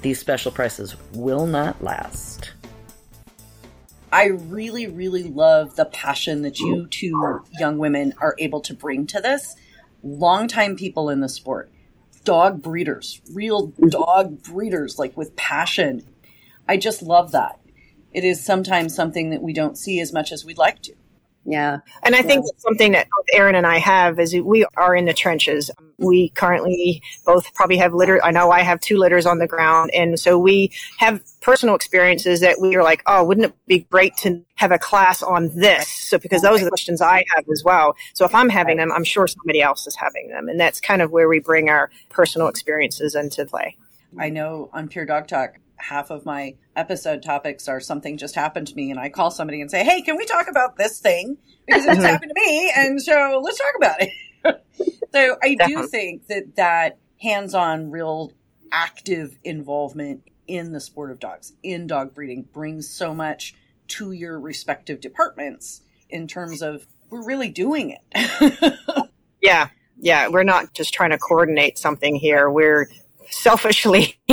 These 0.00 0.20
special 0.20 0.52
prices 0.52 0.94
will 1.12 1.46
not 1.46 1.82
last. 1.82 2.31
I 4.12 4.26
really, 4.26 4.86
really 4.86 5.22
love 5.22 5.74
the 5.76 5.86
passion 5.86 6.42
that 6.42 6.60
you 6.60 6.86
two 6.86 7.40
young 7.58 7.78
women 7.78 8.12
are 8.20 8.36
able 8.38 8.60
to 8.60 8.74
bring 8.74 9.06
to 9.06 9.20
this. 9.20 9.56
Longtime 10.02 10.76
people 10.76 11.08
in 11.08 11.20
the 11.20 11.28
sport 11.28 11.70
dog 12.24 12.62
breeders, 12.62 13.20
real 13.32 13.68
dog 13.88 14.42
breeders, 14.42 14.98
like 14.98 15.16
with 15.16 15.34
passion. 15.34 16.06
I 16.68 16.76
just 16.76 17.02
love 17.02 17.32
that. 17.32 17.58
It 18.12 18.24
is 18.24 18.44
sometimes 18.44 18.94
something 18.94 19.30
that 19.30 19.42
we 19.42 19.52
don't 19.52 19.78
see 19.78 19.98
as 19.98 20.12
much 20.12 20.30
as 20.30 20.44
we'd 20.44 20.58
like 20.58 20.82
to. 20.82 20.94
Yeah. 21.44 21.78
And 22.04 22.14
I 22.14 22.22
think 22.22 22.44
that's 22.44 22.62
something 22.62 22.92
that 22.92 23.08
both 23.16 23.26
Erin 23.32 23.56
and 23.56 23.66
I 23.66 23.78
have 23.78 24.20
is 24.20 24.34
we 24.34 24.64
are 24.76 24.94
in 24.94 25.06
the 25.06 25.12
trenches. 25.12 25.70
Mm-hmm. 25.70 26.06
We 26.06 26.28
currently 26.30 27.02
both 27.26 27.52
probably 27.54 27.76
have 27.78 27.94
litter. 27.94 28.24
I 28.24 28.30
know 28.30 28.50
I 28.50 28.60
have 28.60 28.80
two 28.80 28.96
litters 28.96 29.26
on 29.26 29.38
the 29.38 29.46
ground. 29.48 29.90
And 29.92 30.18
so 30.18 30.38
we 30.38 30.70
have 30.98 31.20
personal 31.40 31.74
experiences 31.74 32.40
that 32.40 32.60
we 32.60 32.76
are 32.76 32.82
like, 32.82 33.02
oh, 33.06 33.24
wouldn't 33.24 33.46
it 33.46 33.54
be 33.66 33.80
great 33.90 34.16
to 34.18 34.44
have 34.54 34.70
a 34.70 34.78
class 34.78 35.22
on 35.22 35.48
this? 35.56 35.88
So 35.88 36.18
because 36.18 36.42
those 36.42 36.60
are 36.60 36.64
the 36.64 36.70
questions 36.70 37.02
I 37.02 37.24
have 37.34 37.44
as 37.52 37.62
well. 37.64 37.96
So 38.14 38.24
if 38.24 38.34
I'm 38.34 38.48
having 38.48 38.76
them, 38.76 38.92
I'm 38.92 39.04
sure 39.04 39.26
somebody 39.26 39.62
else 39.62 39.86
is 39.86 39.96
having 39.96 40.28
them. 40.28 40.48
And 40.48 40.60
that's 40.60 40.80
kind 40.80 41.02
of 41.02 41.10
where 41.10 41.28
we 41.28 41.40
bring 41.40 41.68
our 41.68 41.90
personal 42.10 42.46
experiences 42.48 43.16
into 43.16 43.46
play. 43.46 43.76
I 44.18 44.28
know 44.28 44.70
on 44.72 44.88
Pure 44.88 45.06
Dog 45.06 45.26
Talk, 45.26 45.58
half 45.82 46.10
of 46.10 46.24
my 46.24 46.54
episode 46.76 47.22
topics 47.22 47.68
are 47.68 47.80
something 47.80 48.16
just 48.16 48.34
happened 48.34 48.68
to 48.68 48.74
me 48.74 48.90
and 48.90 48.98
I 48.98 49.08
call 49.08 49.30
somebody 49.30 49.60
and 49.60 49.70
say, 49.70 49.84
Hey, 49.84 50.02
can 50.02 50.16
we 50.16 50.24
talk 50.24 50.48
about 50.48 50.76
this 50.76 51.00
thing? 51.00 51.36
Because 51.66 51.84
it's 51.84 51.94
mm-hmm. 51.94 52.04
happened 52.04 52.32
to 52.34 52.40
me. 52.40 52.72
And 52.76 53.02
so 53.02 53.40
let's 53.42 53.58
talk 53.58 53.74
about 53.76 53.96
it. 54.00 54.64
so 55.12 55.36
I 55.42 55.54
do 55.66 55.86
think 55.86 56.26
that 56.28 56.56
that 56.56 56.98
hands 57.20 57.54
on, 57.54 57.90
real 57.90 58.32
active 58.70 59.38
involvement 59.44 60.22
in 60.46 60.72
the 60.72 60.80
sport 60.80 61.10
of 61.10 61.20
dogs, 61.20 61.52
in 61.62 61.86
dog 61.86 62.14
breeding, 62.14 62.42
brings 62.52 62.88
so 62.88 63.14
much 63.14 63.54
to 63.88 64.12
your 64.12 64.40
respective 64.40 65.00
departments 65.00 65.82
in 66.08 66.26
terms 66.26 66.62
of 66.62 66.86
we're 67.10 67.24
really 67.24 67.50
doing 67.50 67.96
it. 68.14 68.74
yeah. 69.42 69.68
Yeah. 69.98 70.28
We're 70.28 70.42
not 70.42 70.72
just 70.72 70.94
trying 70.94 71.10
to 71.10 71.18
coordinate 71.18 71.78
something 71.78 72.14
here. 72.14 72.50
We're 72.50 72.88
selfishly, 73.32 74.16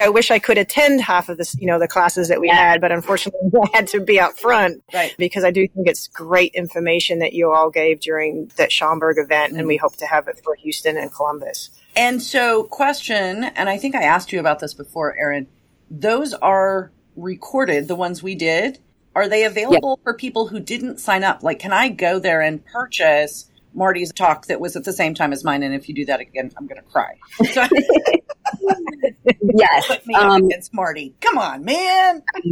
I 0.00 0.08
wish 0.08 0.30
I 0.30 0.38
could 0.38 0.58
attend 0.58 1.00
half 1.00 1.28
of 1.28 1.38
this, 1.38 1.56
you 1.58 1.66
know, 1.66 1.78
the 1.78 1.88
classes 1.88 2.28
that 2.28 2.40
we 2.40 2.48
had, 2.48 2.80
but 2.80 2.92
unfortunately 2.92 3.50
I 3.62 3.76
had 3.76 3.88
to 3.88 4.00
be 4.00 4.20
out 4.20 4.38
front 4.38 4.82
right. 4.92 5.14
because 5.18 5.44
I 5.44 5.50
do 5.50 5.66
think 5.68 5.88
it's 5.88 6.08
great 6.08 6.54
information 6.54 7.20
that 7.20 7.32
you 7.32 7.50
all 7.50 7.70
gave 7.70 8.00
during 8.00 8.50
that 8.56 8.72
Schaumburg 8.72 9.18
event. 9.18 9.52
Mm-hmm. 9.52 9.60
And 9.60 9.68
we 9.68 9.76
hope 9.76 9.96
to 9.96 10.06
have 10.06 10.28
it 10.28 10.40
for 10.42 10.54
Houston 10.56 10.96
and 10.96 11.12
Columbus. 11.12 11.70
And 11.96 12.22
so 12.22 12.64
question, 12.64 13.44
and 13.44 13.68
I 13.68 13.78
think 13.78 13.94
I 13.94 14.02
asked 14.02 14.32
you 14.32 14.40
about 14.40 14.60
this 14.60 14.74
before, 14.74 15.16
Erin, 15.16 15.48
those 15.90 16.34
are 16.34 16.92
recorded, 17.16 17.88
the 17.88 17.96
ones 17.96 18.22
we 18.22 18.34
did. 18.34 18.78
Are 19.14 19.28
they 19.28 19.44
available 19.44 19.98
for 20.04 20.14
people 20.14 20.48
who 20.48 20.60
didn't 20.60 21.00
sign 21.00 21.24
up? 21.24 21.42
Like, 21.42 21.58
can 21.58 21.72
I 21.72 21.88
go 21.88 22.20
there 22.20 22.40
and 22.40 22.64
purchase 22.64 23.47
Marty's 23.74 24.12
talk 24.12 24.46
that 24.46 24.60
was 24.60 24.76
at 24.76 24.84
the 24.84 24.92
same 24.92 25.14
time 25.14 25.32
as 25.32 25.44
mine. 25.44 25.62
And 25.62 25.74
if 25.74 25.88
you 25.88 25.94
do 25.94 26.04
that 26.06 26.20
again, 26.20 26.50
I'm 26.56 26.66
going 26.66 26.80
to 26.80 26.88
cry. 26.88 27.16
So, 27.52 27.66
yes. 29.54 29.86
Put 29.86 30.06
me 30.06 30.14
um, 30.14 30.44
against 30.44 30.74
Marty. 30.74 31.14
Come 31.20 31.38
on, 31.38 31.64
man. 31.64 32.22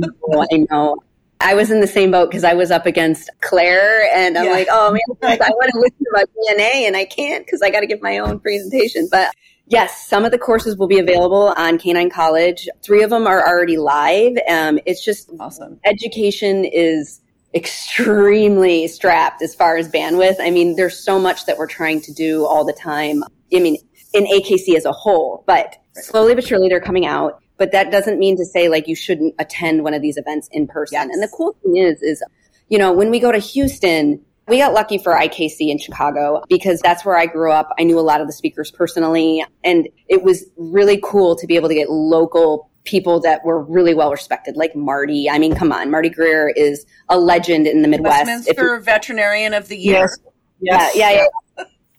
I 0.53 0.67
know. 0.71 0.97
I 1.41 1.55
was 1.55 1.71
in 1.71 1.81
the 1.81 1.87
same 1.87 2.11
boat 2.11 2.31
because 2.31 2.45
I 2.45 2.55
was 2.55 2.71
up 2.71 2.87
against 2.87 3.31
Claire, 3.41 4.09
and 4.15 4.39
I'm 4.39 4.47
yeah. 4.47 4.51
like, 4.51 4.69
oh 4.71 4.91
man, 4.91 5.01
I 5.41 5.51
want 5.51 5.71
to 5.71 5.81
listen 5.81 5.99
to 5.99 6.11
my 6.13 6.25
DNA, 6.25 6.87
and 6.87 6.97
I 6.97 7.05
can't 7.05 7.45
because 7.45 7.63
I 7.63 7.71
got 7.71 7.81
to 7.81 7.87
give 7.87 8.01
my 8.01 8.19
own 8.19 8.41
presentation. 8.41 9.07
But 9.11 9.35
yes, 9.67 10.07
some 10.09 10.25
of 10.25 10.31
the 10.31 10.39
courses 10.39 10.77
will 10.79 10.87
be 10.87 10.99
available 10.99 11.53
on 11.57 11.79
Canine 11.79 12.11
College. 12.11 12.69
Three 12.83 13.03
of 13.03 13.11
them 13.11 13.27
are 13.27 13.47
already 13.47 13.77
live. 13.77 14.39
Um, 14.49 14.79
it's 14.87 15.05
just 15.05 15.31
awesome. 15.39 15.79
Education 15.85 16.65
is 16.65 17.21
extremely 17.55 18.89
strapped 18.89 19.43
as 19.43 19.55
far 19.55 19.77
as 19.77 19.89
bandwidth. 19.89 20.37
I 20.41 20.51
mean, 20.51 20.77
there's 20.77 20.99
so 20.99 21.19
much 21.19 21.47
that 21.47 21.59
we're 21.59 21.67
trying 21.67 22.01
to 22.03 22.13
do 22.13 22.45
all 22.45 22.65
the 22.65 22.73
time. 22.73 23.23
I 23.55 23.61
mean, 23.61 23.79
in 24.13 24.25
AKC 24.25 24.77
as 24.77 24.85
a 24.85 24.93
whole, 24.93 25.45
but 25.47 25.77
slowly 25.95 26.35
but 26.35 26.45
surely 26.45 26.69
they're 26.69 26.81
coming 26.81 27.07
out. 27.07 27.41
But 27.59 27.73
that 27.73 27.91
doesn't 27.91 28.19
mean 28.19 28.37
to 28.37 28.45
say 28.45 28.69
like 28.69 28.87
you 28.87 28.95
shouldn't 28.95 29.35
attend 29.39 29.83
one 29.83 29.95
of 29.95 30.03
these 30.03 30.17
events 30.17 30.49
in 30.53 30.67
person. 30.67 30.97
Yes. 30.97 31.09
And 31.11 31.23
the 31.23 31.29
cool 31.29 31.57
thing 31.63 31.77
is, 31.77 32.03
is, 32.03 32.23
you 32.69 32.79
know, 32.79 32.93
when 32.93 33.11
we 33.11 33.21
go 33.21 33.33
to 33.33 33.39
Houston, 33.39 34.21
we 34.49 34.59
got 34.59 34.73
lucky 34.73 34.99
for 34.99 35.13
IKC 35.13 35.69
in 35.69 35.79
Chicago 35.79 36.43
because 36.49 36.81
that's 36.81 37.05
where 37.05 37.17
I 37.17 37.27
grew 37.27 37.51
up. 37.51 37.73
I 37.79 37.85
knew 37.85 37.99
a 37.99 38.03
lot 38.03 38.21
of 38.21 38.27
the 38.27 38.33
speakers 38.33 38.71
personally 38.71 39.45
and 39.65 39.89
it 40.09 40.23
was 40.23 40.45
really 40.57 41.01
cool 41.03 41.37
to 41.37 41.47
be 41.47 41.57
able 41.57 41.69
to 41.69 41.75
get 41.75 41.91
local 41.91 42.71
people 42.85 43.21
that 43.21 43.45
were 43.45 43.63
really 43.63 43.95
well 43.95 44.11
respected, 44.11 44.57
like 44.57 44.75
Marty. 44.77 45.29
I 45.29 45.39
mean, 45.39 45.55
come 45.55 45.73
on, 45.73 45.91
Marty 45.91 46.09
Greer 46.09 46.49
is 46.49 46.87
a 47.09 47.19
legend 47.19 47.67
in 47.67 47.83
the 47.83 47.89
Midwest. 47.89 48.27
Westminster 48.27 48.79
Veterinarian 48.79 49.53
of 49.53 49.69
the 49.69 49.77
Year. 49.77 50.03
Yes. 50.03 50.19
yes. 50.61 50.97
Yeah, 50.97 51.11
yeah, 51.11 51.17
yeah. 51.17 51.27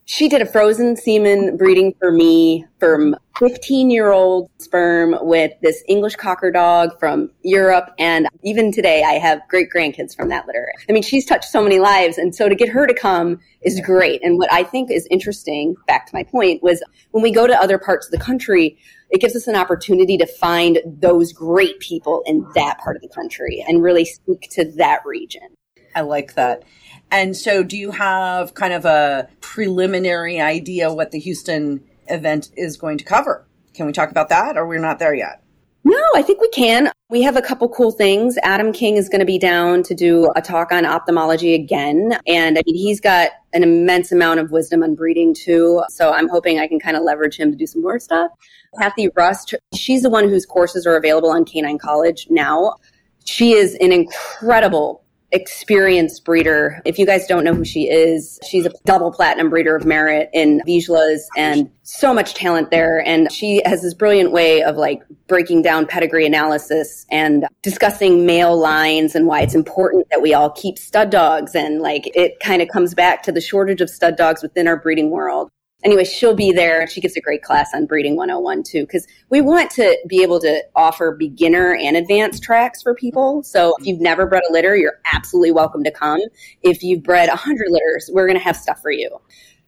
She 0.10 0.30
did 0.30 0.42
a 0.42 0.46
frozen 0.46 0.96
semen 0.96 1.58
breeding 1.58 1.94
for 2.00 2.14
me 2.14 2.66
from 2.80 3.14
15 3.40 3.90
year 3.90 4.14
old 4.14 4.50
sperm 4.58 5.14
with 5.20 5.52
this 5.62 5.84
English 5.90 6.16
cocker 6.16 6.50
dog 6.50 6.98
from 6.98 7.30
Europe. 7.42 7.90
And 8.00 8.26
even 8.42 8.72
today, 8.72 9.04
I 9.04 9.16
have 9.16 9.42
great 9.50 9.68
grandkids 9.70 10.16
from 10.16 10.30
that 10.30 10.48
litter. 10.48 10.72
I 10.88 10.94
mean, 10.94 11.04
she's 11.04 11.26
touched 11.26 11.52
so 11.52 11.62
many 11.62 11.80
lives. 11.80 12.18
And 12.18 12.34
so 12.34 12.48
to 12.48 12.56
get 12.56 12.70
her 12.70 12.88
to 12.88 12.94
come 12.94 13.42
is 13.62 13.82
great. 13.82 14.24
And 14.24 14.38
what 14.38 14.52
I 14.52 14.64
think 14.64 14.90
is 14.90 15.06
interesting, 15.12 15.76
back 15.88 16.06
to 16.06 16.16
my 16.16 16.24
point, 16.24 16.64
was 16.64 16.82
when 17.12 17.22
we 17.22 17.30
go 17.30 17.46
to 17.46 17.62
other 17.62 17.78
parts 17.78 18.08
of 18.08 18.14
the 18.14 18.18
country, 18.18 18.78
it 19.10 19.20
gives 19.20 19.36
us 19.36 19.46
an 19.46 19.58
opportunity 19.58 20.18
to 20.20 20.26
find 20.26 20.80
those 20.86 21.34
great 21.34 21.82
people 21.82 22.24
in 22.26 22.48
that 22.56 22.80
part 22.80 22.96
of 22.96 23.02
the 23.02 23.10
country 23.10 23.62
and 23.68 23.84
really 23.84 24.06
speak 24.06 24.48
to 24.52 24.72
that 24.78 25.06
region. 25.06 25.50
I 25.98 26.02
like 26.02 26.36
that. 26.36 26.64
And 27.12 27.36
so, 27.36 27.64
do 27.64 27.78
you 27.78 27.92
have 27.92 28.54
kind 28.54 28.74
of 28.74 28.86
a 28.86 29.28
preliminary 29.42 30.42
idea 30.42 30.94
what 30.94 31.12
the 31.12 31.20
Houston 31.20 31.84
event 32.08 32.50
is 32.56 32.78
going 32.78 32.98
to 32.98 33.04
cover? 33.04 33.46
Can 33.74 33.86
we 33.86 33.94
talk 33.94 34.12
about 34.12 34.30
that, 34.30 34.58
or 34.58 34.68
we're 34.68 34.80
not 34.80 35.00
there 35.00 35.14
yet? 35.14 35.44
No, 35.84 36.04
I 36.16 36.22
think 36.22 36.42
we 36.42 36.50
can. 36.50 36.92
We 37.10 37.22
have 37.22 37.38
a 37.38 37.42
couple 37.42 37.70
cool 37.70 37.92
things. 37.92 38.38
Adam 38.44 38.74
King 38.74 38.98
is 38.98 39.08
going 39.08 39.22
to 39.22 39.26
be 39.26 39.40
down 39.40 39.84
to 39.84 39.96
do 39.96 40.30
a 40.36 40.42
talk 40.42 40.74
on 40.74 40.86
ophthalmology 40.86 41.54
again. 41.54 42.18
And 42.28 42.58
I 42.58 42.62
mean, 42.66 42.76
he's 42.76 43.00
got 43.00 43.30
an 43.54 43.64
immense 43.64 44.12
amount 44.12 44.42
of 44.42 44.52
wisdom 44.52 44.84
on 44.84 44.96
breeding 44.96 45.34
too. 45.34 45.82
So 45.88 46.12
I'm 46.12 46.28
hoping 46.28 46.60
I 46.60 46.68
can 46.68 46.78
kind 46.78 46.98
of 46.98 47.04
leverage 47.04 47.38
him 47.38 47.52
to 47.52 47.58
do 47.58 47.66
some 47.66 47.82
more 47.82 48.00
stuff. 48.00 48.32
Kathy 48.78 49.08
Rust, 49.16 49.56
she's 49.74 50.02
the 50.02 50.10
one 50.10 50.28
whose 50.28 50.46
courses 50.46 50.86
are 50.86 50.98
available 50.98 51.30
on 51.30 51.46
Canine 51.46 51.78
College 51.78 52.28
now. 52.30 52.76
She 53.24 53.54
is 53.54 53.76
an 53.76 53.94
incredible 53.94 55.06
experienced 55.32 56.24
breeder. 56.24 56.82
If 56.86 56.98
you 56.98 57.06
guys 57.06 57.28
don't 57.28 57.44
know 57.44 57.54
who 57.54 57.66
she 57.66 57.90
is, 57.90 58.40
she's 58.50 58.66
a 58.66 58.72
double 58.86 59.12
platinum 59.12 59.50
breeder 59.50 59.76
of 59.76 59.86
merit 59.86 60.30
in 60.34 60.62
Vizslas 60.66 61.22
and 61.36 61.70
so 61.84 62.14
much 62.14 62.34
talent 62.34 62.72
there. 62.72 63.06
And 63.06 63.32
she 63.32 63.62
has 63.66 63.82
this 63.82 63.94
brilliant 63.94 64.32
way 64.32 64.64
of 64.64 64.78
like 64.78 65.04
breaking 65.28 65.62
down 65.64 65.86
pedigree 65.86 66.26
analysis 66.26 67.06
and 67.12 67.46
discussing 67.62 68.26
male 68.26 68.58
lines 68.58 69.16
and 69.16 69.28
why 69.28 69.42
it's 69.42 69.56
important 69.56 70.08
that 70.12 70.22
we 70.22 70.34
all 70.34 70.50
keep 70.52 70.78
stud 70.78 71.10
dogs. 71.10 71.56
And 71.56 71.82
like 71.82 72.10
it 72.16 72.40
kind 72.40 72.62
of 72.62 72.70
comes 72.70 72.94
back 72.94 73.24
to 73.24 73.32
the 73.32 73.42
shortage 73.42 73.82
of 73.82 73.90
stud 73.90 74.16
dogs 74.16 74.42
within 74.42 74.68
our 74.68 74.78
breeding 74.78 75.10
world 75.10 75.52
anyway, 75.84 76.04
she'll 76.04 76.36
be 76.36 76.52
there. 76.52 76.88
She 76.88 77.02
gives 77.02 77.16
a 77.16 77.22
great 77.22 77.44
class 77.44 77.72
on 77.74 77.86
breeding 77.86 78.16
101 78.16 78.64
too, 78.64 78.82
because 78.82 79.08
we 79.30 79.42
want 79.42 79.72
to 79.72 79.98
be 80.08 80.24
able 80.24 80.40
to 80.40 80.64
offer 80.76 81.16
beginner 81.18 81.76
and 81.76 81.96
advanced 81.96 82.44
tracks 82.44 82.82
for 82.82 82.94
people. 82.94 83.44
So 83.44 83.76
if 83.80 83.86
you've 83.86 84.02
never 84.02 84.26
bred 84.26 84.44
a 84.50 84.52
litter, 84.52 84.76
you're 84.76 85.00
absolutely 85.14 85.52
welcome 85.52 85.84
to 85.84 85.92
come. 85.92 86.20
If 86.62 86.84
you've 86.84 87.04
bred 87.04 87.30
100 87.30 87.68
litters, 87.70 88.10
we're 88.12 88.28
going 88.28 88.40
to 88.40 88.44
have 88.44 88.58
stuff 88.58 88.82
for 88.82 88.92
you. 88.92 89.20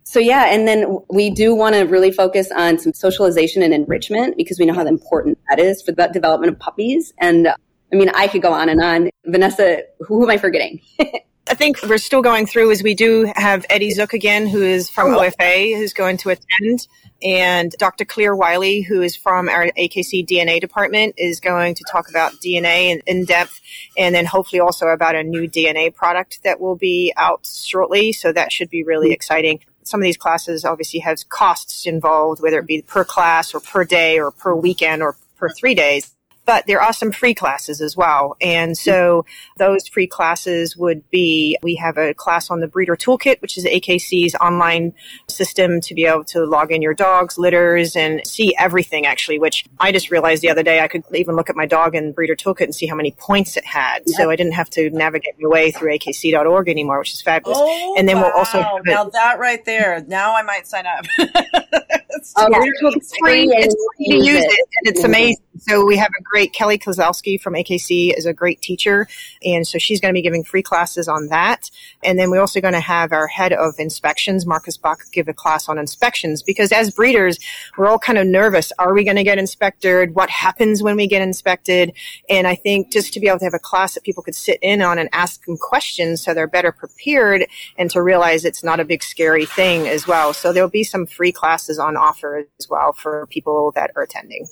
So 0.03 0.19
yeah, 0.19 0.45
and 0.45 0.67
then 0.67 0.97
we 1.11 1.29
do 1.29 1.53
want 1.53 1.75
to 1.75 1.81
really 1.81 2.11
focus 2.11 2.49
on 2.51 2.79
some 2.79 2.93
socialization 2.93 3.61
and 3.61 3.73
enrichment 3.73 4.37
because 4.37 4.57
we 4.57 4.65
know 4.65 4.73
how 4.73 4.85
important 4.87 5.37
that 5.49 5.59
is 5.59 5.83
for 5.83 5.91
the 5.91 6.07
development 6.07 6.51
of 6.51 6.59
puppies. 6.59 7.13
And 7.19 7.45
uh, 7.45 7.55
I 7.93 7.95
mean, 7.95 8.09
I 8.15 8.27
could 8.27 8.41
go 8.41 8.51
on 8.51 8.69
and 8.69 8.81
on. 8.81 9.09
Vanessa, 9.25 9.83
who 9.99 10.23
am 10.23 10.31
I 10.31 10.37
forgetting? 10.37 10.81
I 11.49 11.55
think 11.55 11.81
we're 11.81 11.97
still 11.97 12.21
going 12.21 12.45
through 12.45 12.69
as 12.69 12.83
we 12.83 12.93
do 12.93 13.31
have 13.35 13.65
Eddie 13.71 13.91
Dziuk 13.91 14.13
again, 14.13 14.45
who 14.45 14.61
is 14.61 14.87
from 14.87 15.15
oh. 15.15 15.19
OFA, 15.19 15.75
who's 15.75 15.93
going 15.93 16.17
to 16.17 16.29
attend. 16.29 16.87
And 17.23 17.71
Dr. 17.79 18.05
Claire 18.05 18.35
Wiley, 18.35 18.81
who 18.81 19.01
is 19.01 19.15
from 19.15 19.49
our 19.49 19.65
AKC 19.71 20.27
DNA 20.27 20.61
department, 20.61 21.15
is 21.17 21.39
going 21.39 21.73
to 21.73 21.83
talk 21.91 22.07
about 22.07 22.33
DNA 22.33 22.91
in, 22.91 23.01
in 23.07 23.25
depth 23.25 23.59
and 23.97 24.13
then 24.13 24.27
hopefully 24.27 24.59
also 24.59 24.89
about 24.89 25.15
a 25.15 25.23
new 25.23 25.49
DNA 25.49 25.93
product 25.93 26.43
that 26.43 26.61
will 26.61 26.75
be 26.75 27.11
out 27.17 27.47
shortly. 27.47 28.13
So 28.13 28.31
that 28.31 28.51
should 28.51 28.69
be 28.69 28.83
really 28.83 29.07
mm-hmm. 29.07 29.13
exciting 29.13 29.59
some 29.81 30.01
of 30.01 30.03
these 30.03 30.17
classes 30.17 30.65
obviously 30.65 30.99
has 30.99 31.23
costs 31.23 31.87
involved, 31.87 32.43
whether 32.43 32.59
it 32.59 32.67
be 32.67 32.83
per 32.83 33.03
class 33.03 33.55
or 33.55 33.59
per 33.59 33.83
day 33.83 34.19
or 34.19 34.29
per 34.29 34.53
weekend 34.53 35.01
or 35.01 35.15
per 35.35 35.49
three 35.49 35.73
days 35.73 36.13
but 36.49 36.65
there 36.65 36.81
are 36.81 36.93
some 36.93 37.11
free 37.11 37.35
classes 37.35 37.79
as 37.79 37.95
well. 37.95 38.35
And 38.41 38.75
so 38.75 39.23
those 39.57 39.87
free 39.87 40.07
classes 40.07 40.75
would 40.75 41.07
be, 41.11 41.55
we 41.61 41.75
have 41.75 41.95
a 41.99 42.15
class 42.15 42.49
on 42.49 42.59
the 42.59 42.67
Breeder 42.67 42.95
Toolkit, 42.95 43.39
which 43.39 43.55
is 43.55 43.65
AKC's 43.65 44.33
online 44.33 44.93
system 45.27 45.79
to 45.81 45.93
be 45.93 46.05
able 46.05 46.23
to 46.23 46.45
log 46.45 46.71
in 46.71 46.81
your 46.81 46.95
dog's 46.95 47.37
litters 47.37 47.95
and 47.95 48.25
see 48.25 48.55
everything 48.57 49.05
actually, 49.05 49.37
which 49.37 49.63
I 49.79 49.91
just 49.91 50.09
realized 50.09 50.41
the 50.41 50.49
other 50.49 50.63
day 50.63 50.79
I 50.79 50.87
could 50.87 51.03
even 51.13 51.35
look 51.35 51.51
at 51.51 51.55
my 51.55 51.67
dog 51.67 51.93
in 51.93 52.13
Breeder 52.13 52.35
Toolkit 52.35 52.63
and 52.63 52.73
see 52.73 52.87
how 52.87 52.95
many 52.95 53.11
points 53.11 53.55
it 53.55 53.63
had. 53.63 53.99
Yep. 54.07 54.15
So 54.17 54.31
I 54.31 54.35
didn't 54.35 54.53
have 54.53 54.71
to 54.71 54.89
navigate 54.89 55.35
my 55.39 55.49
way 55.49 55.69
through 55.69 55.95
akc.org 55.99 56.67
anymore, 56.67 56.97
which 56.97 57.13
is 57.13 57.21
fabulous. 57.21 57.59
Oh, 57.61 57.95
and 57.95 58.09
then 58.09 58.15
wow. 58.15 58.23
we'll 58.23 58.31
also 58.33 58.65
oh, 58.67 58.81
now 58.85 59.03
that 59.03 59.37
right 59.37 59.63
there. 59.65 60.03
Now 60.07 60.35
I 60.35 60.41
might 60.41 60.65
sign 60.65 60.85
up. 60.87 61.05
oh, 62.37 62.47
yeah. 62.49 62.59
It's 62.61 63.15
free, 63.17 63.47
it's 63.49 63.75
free 63.97 64.07
to 64.07 64.15
use 64.15 64.43
it, 64.43 64.67
and 64.77 64.87
it's 64.95 65.03
amazing. 65.03 65.43
So 65.59 65.85
we 65.85 65.97
have 65.97 66.11
a 66.17 66.23
great 66.23 66.53
Kelly 66.53 66.77
Kozlowski 66.77 67.39
from 67.39 67.53
AKC 67.53 68.17
is 68.17 68.25
a 68.25 68.33
great 68.33 68.61
teacher, 68.61 69.07
and 69.43 69.67
so 69.67 69.77
she's 69.77 69.99
going 69.99 70.13
to 70.13 70.17
be 70.17 70.21
giving 70.21 70.43
free 70.43 70.63
classes 70.63 71.07
on 71.07 71.27
that. 71.27 71.69
And 72.03 72.17
then 72.17 72.29
we're 72.29 72.39
also 72.39 72.61
going 72.61 72.73
to 72.73 72.79
have 72.79 73.11
our 73.11 73.27
head 73.27 73.51
of 73.51 73.75
inspections, 73.77 74.45
Marcus 74.45 74.77
Bach, 74.77 74.99
give 75.11 75.27
a 75.27 75.33
class 75.33 75.67
on 75.67 75.77
inspections 75.77 76.41
because 76.41 76.71
as 76.71 76.91
breeders, 76.91 77.39
we're 77.77 77.87
all 77.87 77.99
kind 77.99 78.17
of 78.17 78.25
nervous. 78.25 78.71
Are 78.79 78.93
we 78.93 79.03
going 79.03 79.17
to 79.17 79.23
get 79.23 79.37
inspected? 79.37 80.15
What 80.15 80.29
happens 80.29 80.81
when 80.81 80.95
we 80.95 81.07
get 81.07 81.21
inspected? 81.21 81.93
And 82.29 82.47
I 82.47 82.55
think 82.55 82.91
just 82.91 83.13
to 83.13 83.19
be 83.19 83.27
able 83.27 83.39
to 83.39 83.45
have 83.45 83.53
a 83.53 83.59
class 83.59 83.95
that 83.95 84.03
people 84.03 84.23
could 84.23 84.35
sit 84.35 84.59
in 84.61 84.81
on 84.81 84.97
and 84.97 85.09
ask 85.11 85.45
them 85.45 85.57
questions 85.57 86.23
so 86.23 86.33
they're 86.33 86.47
better 86.47 86.71
prepared 86.71 87.45
and 87.77 87.91
to 87.91 88.01
realize 88.01 88.45
it's 88.45 88.63
not 88.63 88.79
a 88.79 88.85
big 88.85 89.03
scary 89.03 89.45
thing 89.45 89.87
as 89.87 90.07
well. 90.07 90.33
So 90.33 90.53
there'll 90.53 90.69
be 90.69 90.83
some 90.83 91.05
free 91.05 91.31
classes 91.31 91.79
on 91.79 91.97
offer 92.09 92.45
as 92.59 92.67
well 92.69 92.93
for 92.93 93.27
people 93.27 93.71
that 93.75 93.91
are 93.95 94.03
attending. 94.03 94.45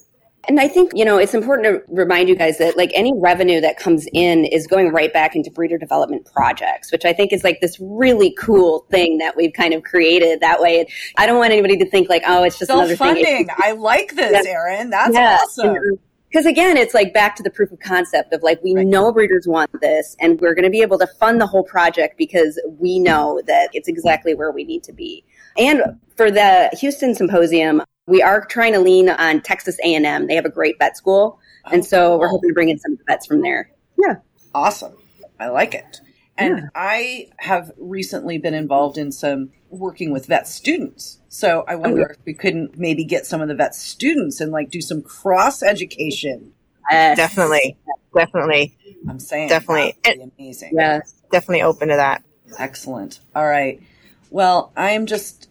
And 0.48 0.62
I 0.62 0.70
think, 0.70 0.94
you 0.96 1.04
know, 1.04 1.18
it's 1.18 1.34
important 1.34 1.68
to 1.68 1.94
remind 1.94 2.30
you 2.30 2.36
guys 2.36 2.58
that 2.60 2.78
like 2.78 2.92
any 2.94 3.12
revenue 3.14 3.60
that 3.60 3.78
comes 3.78 4.08
in 4.14 4.46
is 4.46 4.66
going 4.66 4.94
right 4.94 5.12
back 5.12 5.36
into 5.36 5.52
breeder 5.52 5.78
development 5.78 6.26
projects, 6.34 6.90
which 6.90 7.04
I 7.04 7.12
think 7.12 7.34
is 7.34 7.44
like 7.44 7.60
this 7.60 7.78
really 7.82 8.34
cool 8.40 8.86
thing 8.90 9.18
that 9.18 9.36
we've 9.36 9.52
kind 9.52 9.74
of 9.74 9.84
created 9.84 10.40
that 10.40 10.62
way. 10.62 10.88
I 11.18 11.26
don't 11.26 11.38
want 11.38 11.52
anybody 11.52 11.76
to 11.78 11.90
think 11.90 12.08
like, 12.08 12.24
oh, 12.26 12.44
it's 12.44 12.58
just 12.58 12.72
another 12.72 12.96
thing. 12.96 13.50
I 13.58 13.74
like 13.74 14.16
this, 14.16 14.46
yeah. 14.46 14.52
Erin. 14.52 14.90
That's 14.90 15.14
yeah. 15.14 15.40
awesome. 15.42 15.76
Because 16.30 16.46
um, 16.46 16.52
again, 16.52 16.78
it's 16.78 16.94
like 16.94 17.14
back 17.14 17.36
to 17.38 17.44
the 17.44 17.52
proof 17.52 17.74
of 17.74 17.80
concept 17.80 18.32
of 18.32 18.42
like, 18.42 18.64
we 18.64 18.74
right. 18.74 18.88
know 18.88 19.12
breeders 19.12 19.48
want 19.48 19.70
this 19.82 20.16
and 20.22 20.40
we're 20.40 20.56
going 20.56 20.64
to 20.64 20.70
be 20.70 20.82
able 20.82 21.00
to 21.00 21.08
fund 21.20 21.42
the 21.42 21.48
whole 21.48 21.64
project 21.64 22.18
because 22.18 22.58
we 22.80 23.00
know 23.00 23.42
that 23.48 23.70
it's 23.74 23.90
exactly 23.90 24.34
where 24.34 24.52
we 24.52 24.64
need 24.64 24.84
to 24.84 24.94
be. 24.94 25.26
And 25.58 26.00
for 26.16 26.32
the 26.32 26.70
Houston 26.80 27.16
symposium, 27.16 27.82
we 28.08 28.22
are 28.22 28.46
trying 28.46 28.74
to 28.74 28.80
lean 28.80 29.10
on 29.10 29.42
Texas 29.42 29.78
A&M. 29.84 30.28
They 30.28 30.36
have 30.36 30.46
a 30.46 30.50
great 30.50 30.80
vet 30.80 30.98
school. 30.98 31.40
And 31.72 31.86
so 31.86 32.18
we're 32.18 32.28
oh. 32.28 32.32
hoping 32.32 32.50
to 32.50 32.54
bring 32.54 32.70
in 32.70 32.80
some 32.80 32.98
vets 33.08 33.26
from 33.26 33.42
there. 33.42 33.70
Yeah. 33.98 34.16
Awesome. 34.56 34.96
I 35.40 35.50
like 35.50 35.74
it. 35.74 36.00
And 36.38 36.58
yeah. 36.58 36.70
I 36.76 37.30
have 37.38 37.72
recently 37.78 38.38
been 38.38 38.54
involved 38.54 38.98
in 38.98 39.12
some 39.12 39.52
working 39.70 40.12
with 40.12 40.28
vet 40.28 40.48
students. 40.48 41.20
So 41.28 41.66
I 41.68 41.74
oh, 41.74 41.80
wonder 41.80 42.02
oh, 42.02 42.06
yeah. 42.08 42.12
if 42.12 42.26
we 42.26 42.34
couldn't 42.34 42.78
maybe 42.78 43.04
get 43.04 43.26
some 43.26 43.42
of 43.42 43.48
the 43.48 43.56
vet 43.56 43.76
students 43.76 44.40
and 44.40 44.52
like 44.52 44.70
do 44.70 44.82
some 44.82 45.02
cross 45.02 45.62
education. 45.62 46.54
Yes. 46.90 47.18
Definitely. 47.18 47.78
Definitely. 48.16 48.78
I'm 49.10 49.20
saying 49.20 49.50
definitely 49.50 49.98
amazing. 50.06 50.72
Yeah. 50.74 51.02
Definitely 51.32 51.64
open 51.64 51.90
to 51.90 51.96
that. 51.96 52.24
Excellent. 52.58 53.20
All 53.36 53.46
right. 53.46 53.82
Well, 54.30 54.72
I'm 54.76 55.06
just 55.06 55.50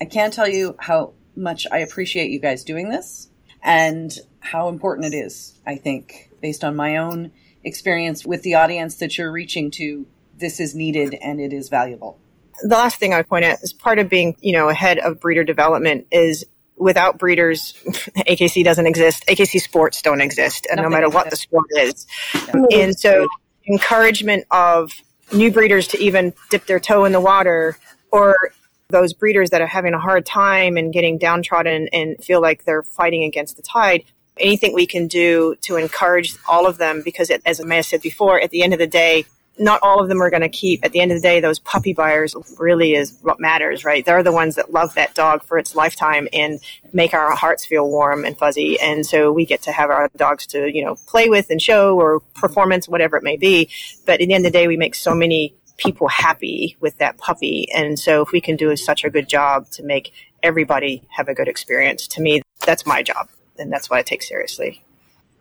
I 0.00 0.04
can't 0.06 0.32
tell 0.32 0.48
you 0.48 0.76
how 0.78 1.12
much 1.36 1.66
I 1.70 1.78
appreciate 1.78 2.30
you 2.30 2.38
guys 2.38 2.64
doing 2.64 2.88
this 2.88 3.28
and 3.62 4.12
how 4.40 4.68
important 4.68 5.12
it 5.12 5.16
is, 5.16 5.58
I 5.66 5.76
think, 5.76 6.30
based 6.40 6.64
on 6.64 6.74
my 6.74 6.96
own 6.96 7.32
experience 7.62 8.24
with 8.24 8.42
the 8.42 8.54
audience 8.54 8.96
that 8.96 9.18
you're 9.18 9.30
reaching 9.30 9.70
to, 9.72 10.06
this 10.38 10.60
is 10.60 10.74
needed 10.74 11.14
and 11.14 11.40
it 11.40 11.52
is 11.52 11.68
valuable. 11.68 12.18
The 12.62 12.76
last 12.76 12.98
thing 12.98 13.12
I 13.12 13.18
would 13.18 13.28
point 13.28 13.44
out 13.44 13.58
is 13.62 13.72
part 13.72 13.98
of 13.98 14.08
being, 14.08 14.36
you 14.40 14.52
know, 14.52 14.68
ahead 14.68 14.98
of 14.98 15.20
breeder 15.20 15.44
development 15.44 16.06
is 16.10 16.44
without 16.76 17.18
breeders, 17.18 17.74
AKC 17.86 18.64
doesn't 18.64 18.86
exist. 18.86 19.24
AKC 19.26 19.60
sports 19.60 20.00
don't 20.00 20.20
exist, 20.22 20.66
and 20.70 20.78
Nothing 20.78 20.90
no 20.90 20.96
matter 20.96 21.08
what 21.10 21.28
the 21.30 21.36
sport 21.36 21.66
is. 21.76 22.06
Yeah. 22.34 22.62
And 22.72 22.98
so, 22.98 23.26
encouragement 23.66 24.46
of 24.50 24.92
new 25.32 25.50
breeders 25.50 25.88
to 25.88 25.98
even 25.98 26.32
dip 26.50 26.66
their 26.66 26.80
toe 26.80 27.04
in 27.04 27.12
the 27.12 27.20
water 27.20 27.76
or 28.10 28.52
those 28.88 29.12
breeders 29.12 29.50
that 29.50 29.60
are 29.60 29.66
having 29.66 29.94
a 29.94 29.98
hard 29.98 30.26
time 30.26 30.76
and 30.76 30.92
getting 30.92 31.16
downtrodden 31.18 31.88
and 31.92 32.22
feel 32.22 32.40
like 32.40 32.64
they're 32.64 32.82
fighting 32.82 33.22
against 33.22 33.56
the 33.56 33.62
tide, 33.62 34.02
anything 34.38 34.74
we 34.74 34.86
can 34.86 35.06
do 35.06 35.54
to 35.60 35.76
encourage 35.76 36.34
all 36.48 36.66
of 36.66 36.78
them, 36.78 37.02
because 37.04 37.30
it, 37.30 37.40
as 37.46 37.64
Maya 37.64 37.82
said 37.82 38.02
before, 38.02 38.40
at 38.40 38.50
the 38.50 38.62
end 38.62 38.72
of 38.72 38.78
the 38.78 38.86
day, 38.86 39.24
not 39.60 39.78
all 39.82 40.00
of 40.00 40.08
them 40.08 40.22
are 40.22 40.30
going 40.30 40.40
to 40.40 40.48
keep. 40.48 40.84
At 40.84 40.92
the 40.92 41.00
end 41.00 41.12
of 41.12 41.18
the 41.18 41.22
day, 41.22 41.38
those 41.38 41.58
puppy 41.58 41.92
buyers 41.92 42.34
really 42.58 42.94
is 42.94 43.16
what 43.22 43.38
matters, 43.38 43.84
right? 43.84 44.04
They're 44.04 44.22
the 44.22 44.32
ones 44.32 44.54
that 44.54 44.72
love 44.72 44.94
that 44.94 45.14
dog 45.14 45.44
for 45.44 45.58
its 45.58 45.76
lifetime 45.76 46.26
and 46.32 46.58
make 46.92 47.12
our 47.12 47.32
hearts 47.36 47.66
feel 47.66 47.88
warm 47.88 48.24
and 48.24 48.36
fuzzy. 48.36 48.80
And 48.80 49.04
so 49.04 49.30
we 49.30 49.44
get 49.44 49.62
to 49.62 49.72
have 49.72 49.90
our 49.90 50.10
dogs 50.16 50.46
to, 50.48 50.74
you 50.74 50.82
know, 50.82 50.96
play 51.06 51.28
with 51.28 51.50
and 51.50 51.60
show 51.60 51.96
or 52.00 52.20
performance, 52.34 52.88
whatever 52.88 53.16
it 53.16 53.22
may 53.22 53.36
be. 53.36 53.68
But 54.06 54.20
at 54.20 54.26
the 54.26 54.34
end 54.34 54.46
of 54.46 54.52
the 54.52 54.58
day, 54.58 54.66
we 54.66 54.78
make 54.78 54.94
so 54.94 55.14
many 55.14 55.54
people 55.76 56.08
happy 56.08 56.76
with 56.80 56.96
that 56.98 57.18
puppy. 57.18 57.68
And 57.74 57.98
so 57.98 58.22
if 58.22 58.32
we 58.32 58.40
can 58.40 58.56
do 58.56 58.74
such 58.76 59.04
a 59.04 59.10
good 59.10 59.28
job 59.28 59.70
to 59.72 59.82
make 59.82 60.12
everybody 60.42 61.02
have 61.10 61.28
a 61.28 61.34
good 61.34 61.48
experience, 61.48 62.08
to 62.08 62.22
me, 62.22 62.42
that's 62.64 62.86
my 62.86 63.02
job. 63.02 63.28
And 63.58 63.70
that's 63.70 63.90
what 63.90 63.98
I 63.98 64.02
take 64.02 64.22
seriously. 64.22 64.82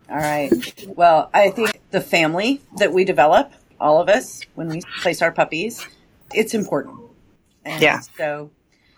All 0.10 0.18
right. 0.18 0.52
Well, 0.88 1.30
I 1.34 1.52
think 1.52 1.80
the 1.92 2.02
family 2.02 2.62
that 2.78 2.92
we 2.92 3.06
develop, 3.06 3.54
all 3.80 4.02
of 4.02 4.10
us, 4.10 4.42
when 4.56 4.68
we 4.70 4.82
place 5.02 5.22
our 5.22 5.32
puppies, 5.32 5.86
it's 6.34 6.54
important. 6.54 6.98
And 7.66 7.82
yeah. 7.82 8.02
So 8.18 8.52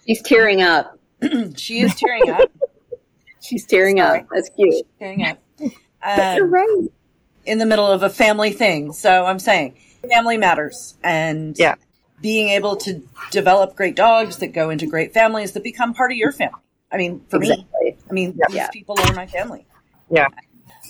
she's 0.07 0.21
tearing 0.21 0.61
up. 0.61 0.97
she 1.55 1.81
is 1.81 1.95
tearing 1.95 2.29
up. 2.29 2.51
she's 3.41 3.65
tearing 3.65 3.97
Sorry. 3.97 4.21
up. 4.21 4.27
That's 4.33 4.49
cute. 4.49 4.73
She's 4.73 4.83
tearing 4.99 5.23
up. 5.25 5.39
Um, 6.03 6.35
you're 6.35 6.47
right. 6.47 6.87
In 7.45 7.57
the 7.57 7.65
middle 7.65 7.87
of 7.87 8.03
a 8.03 8.09
family 8.09 8.51
thing. 8.51 8.93
So 8.93 9.25
I'm 9.25 9.39
saying 9.39 9.75
family 10.09 10.37
matters 10.37 10.97
and 11.03 11.57
yeah 11.57 11.75
being 12.21 12.49
able 12.49 12.75
to 12.75 13.01
develop 13.31 13.75
great 13.75 13.95
dogs 13.95 14.37
that 14.37 14.47
go 14.47 14.69
into 14.69 14.85
great 14.85 15.13
families 15.13 15.53
that 15.53 15.63
become 15.63 15.93
part 15.93 16.11
of 16.11 16.17
your 16.17 16.31
family 16.31 16.61
i 16.91 16.97
mean 16.97 17.21
for 17.29 17.37
exactly. 17.37 17.65
me 17.81 17.97
i 18.09 18.13
mean 18.13 18.37
yeah. 18.37 18.47
these 18.49 18.69
people 18.71 18.95
are 18.99 19.13
my 19.13 19.25
family 19.25 19.65
yeah 20.09 20.27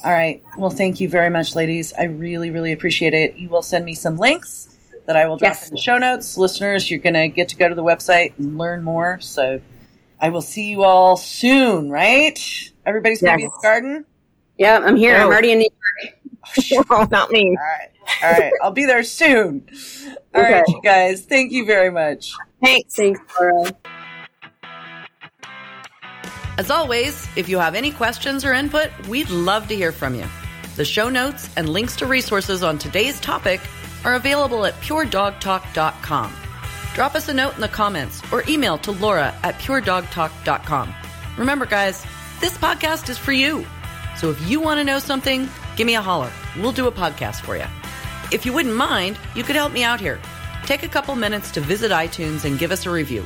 all 0.04 0.12
right 0.12 0.44
well 0.58 0.70
thank 0.70 1.00
you 1.00 1.08
very 1.10 1.30
much 1.30 1.56
ladies 1.56 1.94
i 1.94 2.04
really 2.04 2.50
really 2.50 2.72
appreciate 2.72 3.14
it 3.14 3.36
you 3.36 3.50
will 3.50 3.62
send 3.62 3.86
me 3.86 3.94
some 3.94 4.18
links 4.18 4.78
that 5.06 5.16
i 5.16 5.28
will 5.28 5.38
drop 5.38 5.54
yes. 5.54 5.70
in 5.70 5.76
the 5.76 5.82
show 5.82 5.98
notes 5.98 6.38
listeners 6.38 6.90
you're 6.90 7.00
going 7.00 7.14
to 7.14 7.28
get 7.28 7.50
to 7.50 7.56
go 7.56 7.70
to 7.70 7.76
the 7.76 7.84
website 7.84 8.34
and 8.38 8.58
learn 8.58 8.84
more 8.84 9.20
so 9.20 9.62
i 10.20 10.30
will 10.30 10.42
see 10.42 10.72
you 10.72 10.84
all 10.84 11.18
soon 11.18 11.90
right 11.90 12.72
everybody's 12.86 13.22
going 13.22 13.34
to 13.34 13.38
be 13.38 13.44
in 13.44 13.50
the 13.50 13.62
garden 13.62 14.06
yeah 14.58 14.80
i'm 14.80 14.96
here 14.96 15.16
i'm 15.16 15.28
oh. 15.28 15.32
already 15.32 15.52
in 15.52 15.60
new 15.60 15.70
york 16.04 16.88
oh, 16.90 17.08
not 17.12 17.32
me 17.32 17.50
all 17.50 17.56
right 17.56 17.92
All 18.24 18.32
right. 18.32 18.52
I'll 18.62 18.72
be 18.72 18.86
there 18.86 19.04
soon. 19.04 19.68
All 20.34 20.42
okay. 20.42 20.54
right, 20.54 20.68
you 20.68 20.82
guys. 20.82 21.26
Thank 21.26 21.52
you 21.52 21.66
very 21.66 21.92
much. 21.92 22.34
Thanks. 22.62 22.96
Thanks, 22.96 23.22
Laura. 23.40 23.72
As 26.62 26.70
always, 26.70 27.28
if 27.36 27.50
you 27.50 27.58
have 27.58 27.74
any 27.74 27.90
questions 27.90 28.46
or 28.46 28.54
input, 28.54 28.92
we'd 29.08 29.32
love 29.32 29.68
to 29.70 29.76
hear 29.76 29.92
from 29.92 30.14
you. 30.14 30.26
The 30.76 30.86
show 30.86 31.10
notes 31.10 31.50
and 31.58 31.68
links 31.68 31.96
to 31.96 32.06
resources 32.06 32.62
on 32.62 32.78
today's 32.78 33.20
topic 33.20 33.60
are 34.06 34.14
available 34.14 34.68
at 34.68 34.76
puredogtalk.com. 34.76 36.32
Drop 36.94 37.16
us 37.16 37.30
a 37.30 37.34
note 37.34 37.56
in 37.56 37.62
the 37.62 37.68
comments 37.68 38.22
or 38.32 38.44
email 38.48 38.78
to 38.78 38.92
laura 38.92 39.34
at 39.42 39.56
puredogtalk.com. 39.56 40.94
Remember, 41.36 41.66
guys, 41.66 42.06
this 42.42 42.56
podcast 42.60 43.10
is 43.10 43.18
for 43.18 43.32
you. 43.32 43.66
So 44.16 44.30
if 44.30 44.48
you 44.48 44.62
want 44.62 44.78
to 44.78 44.84
know 44.84 45.00
something, 45.00 45.50
give 45.76 45.88
me 45.88 45.96
a 45.96 46.02
holler. 46.04 46.32
We'll 46.60 46.74
do 46.74 46.86
a 46.86 46.92
podcast 46.92 47.42
for 47.42 47.58
you. 47.58 47.66
If 48.32 48.46
you 48.46 48.54
wouldn't 48.54 48.76
mind, 48.76 49.18
you 49.34 49.42
could 49.44 49.56
help 49.56 49.74
me 49.74 49.84
out 49.84 50.00
here. 50.00 50.20
Take 50.68 50.84
a 50.84 50.88
couple 50.88 51.16
minutes 51.16 51.50
to 51.54 51.60
visit 51.60 51.92
iTunes 51.92 52.46
and 52.46 52.60
give 52.60 52.72
us 52.72 52.86
a 52.86 52.92
review. 52.92 53.26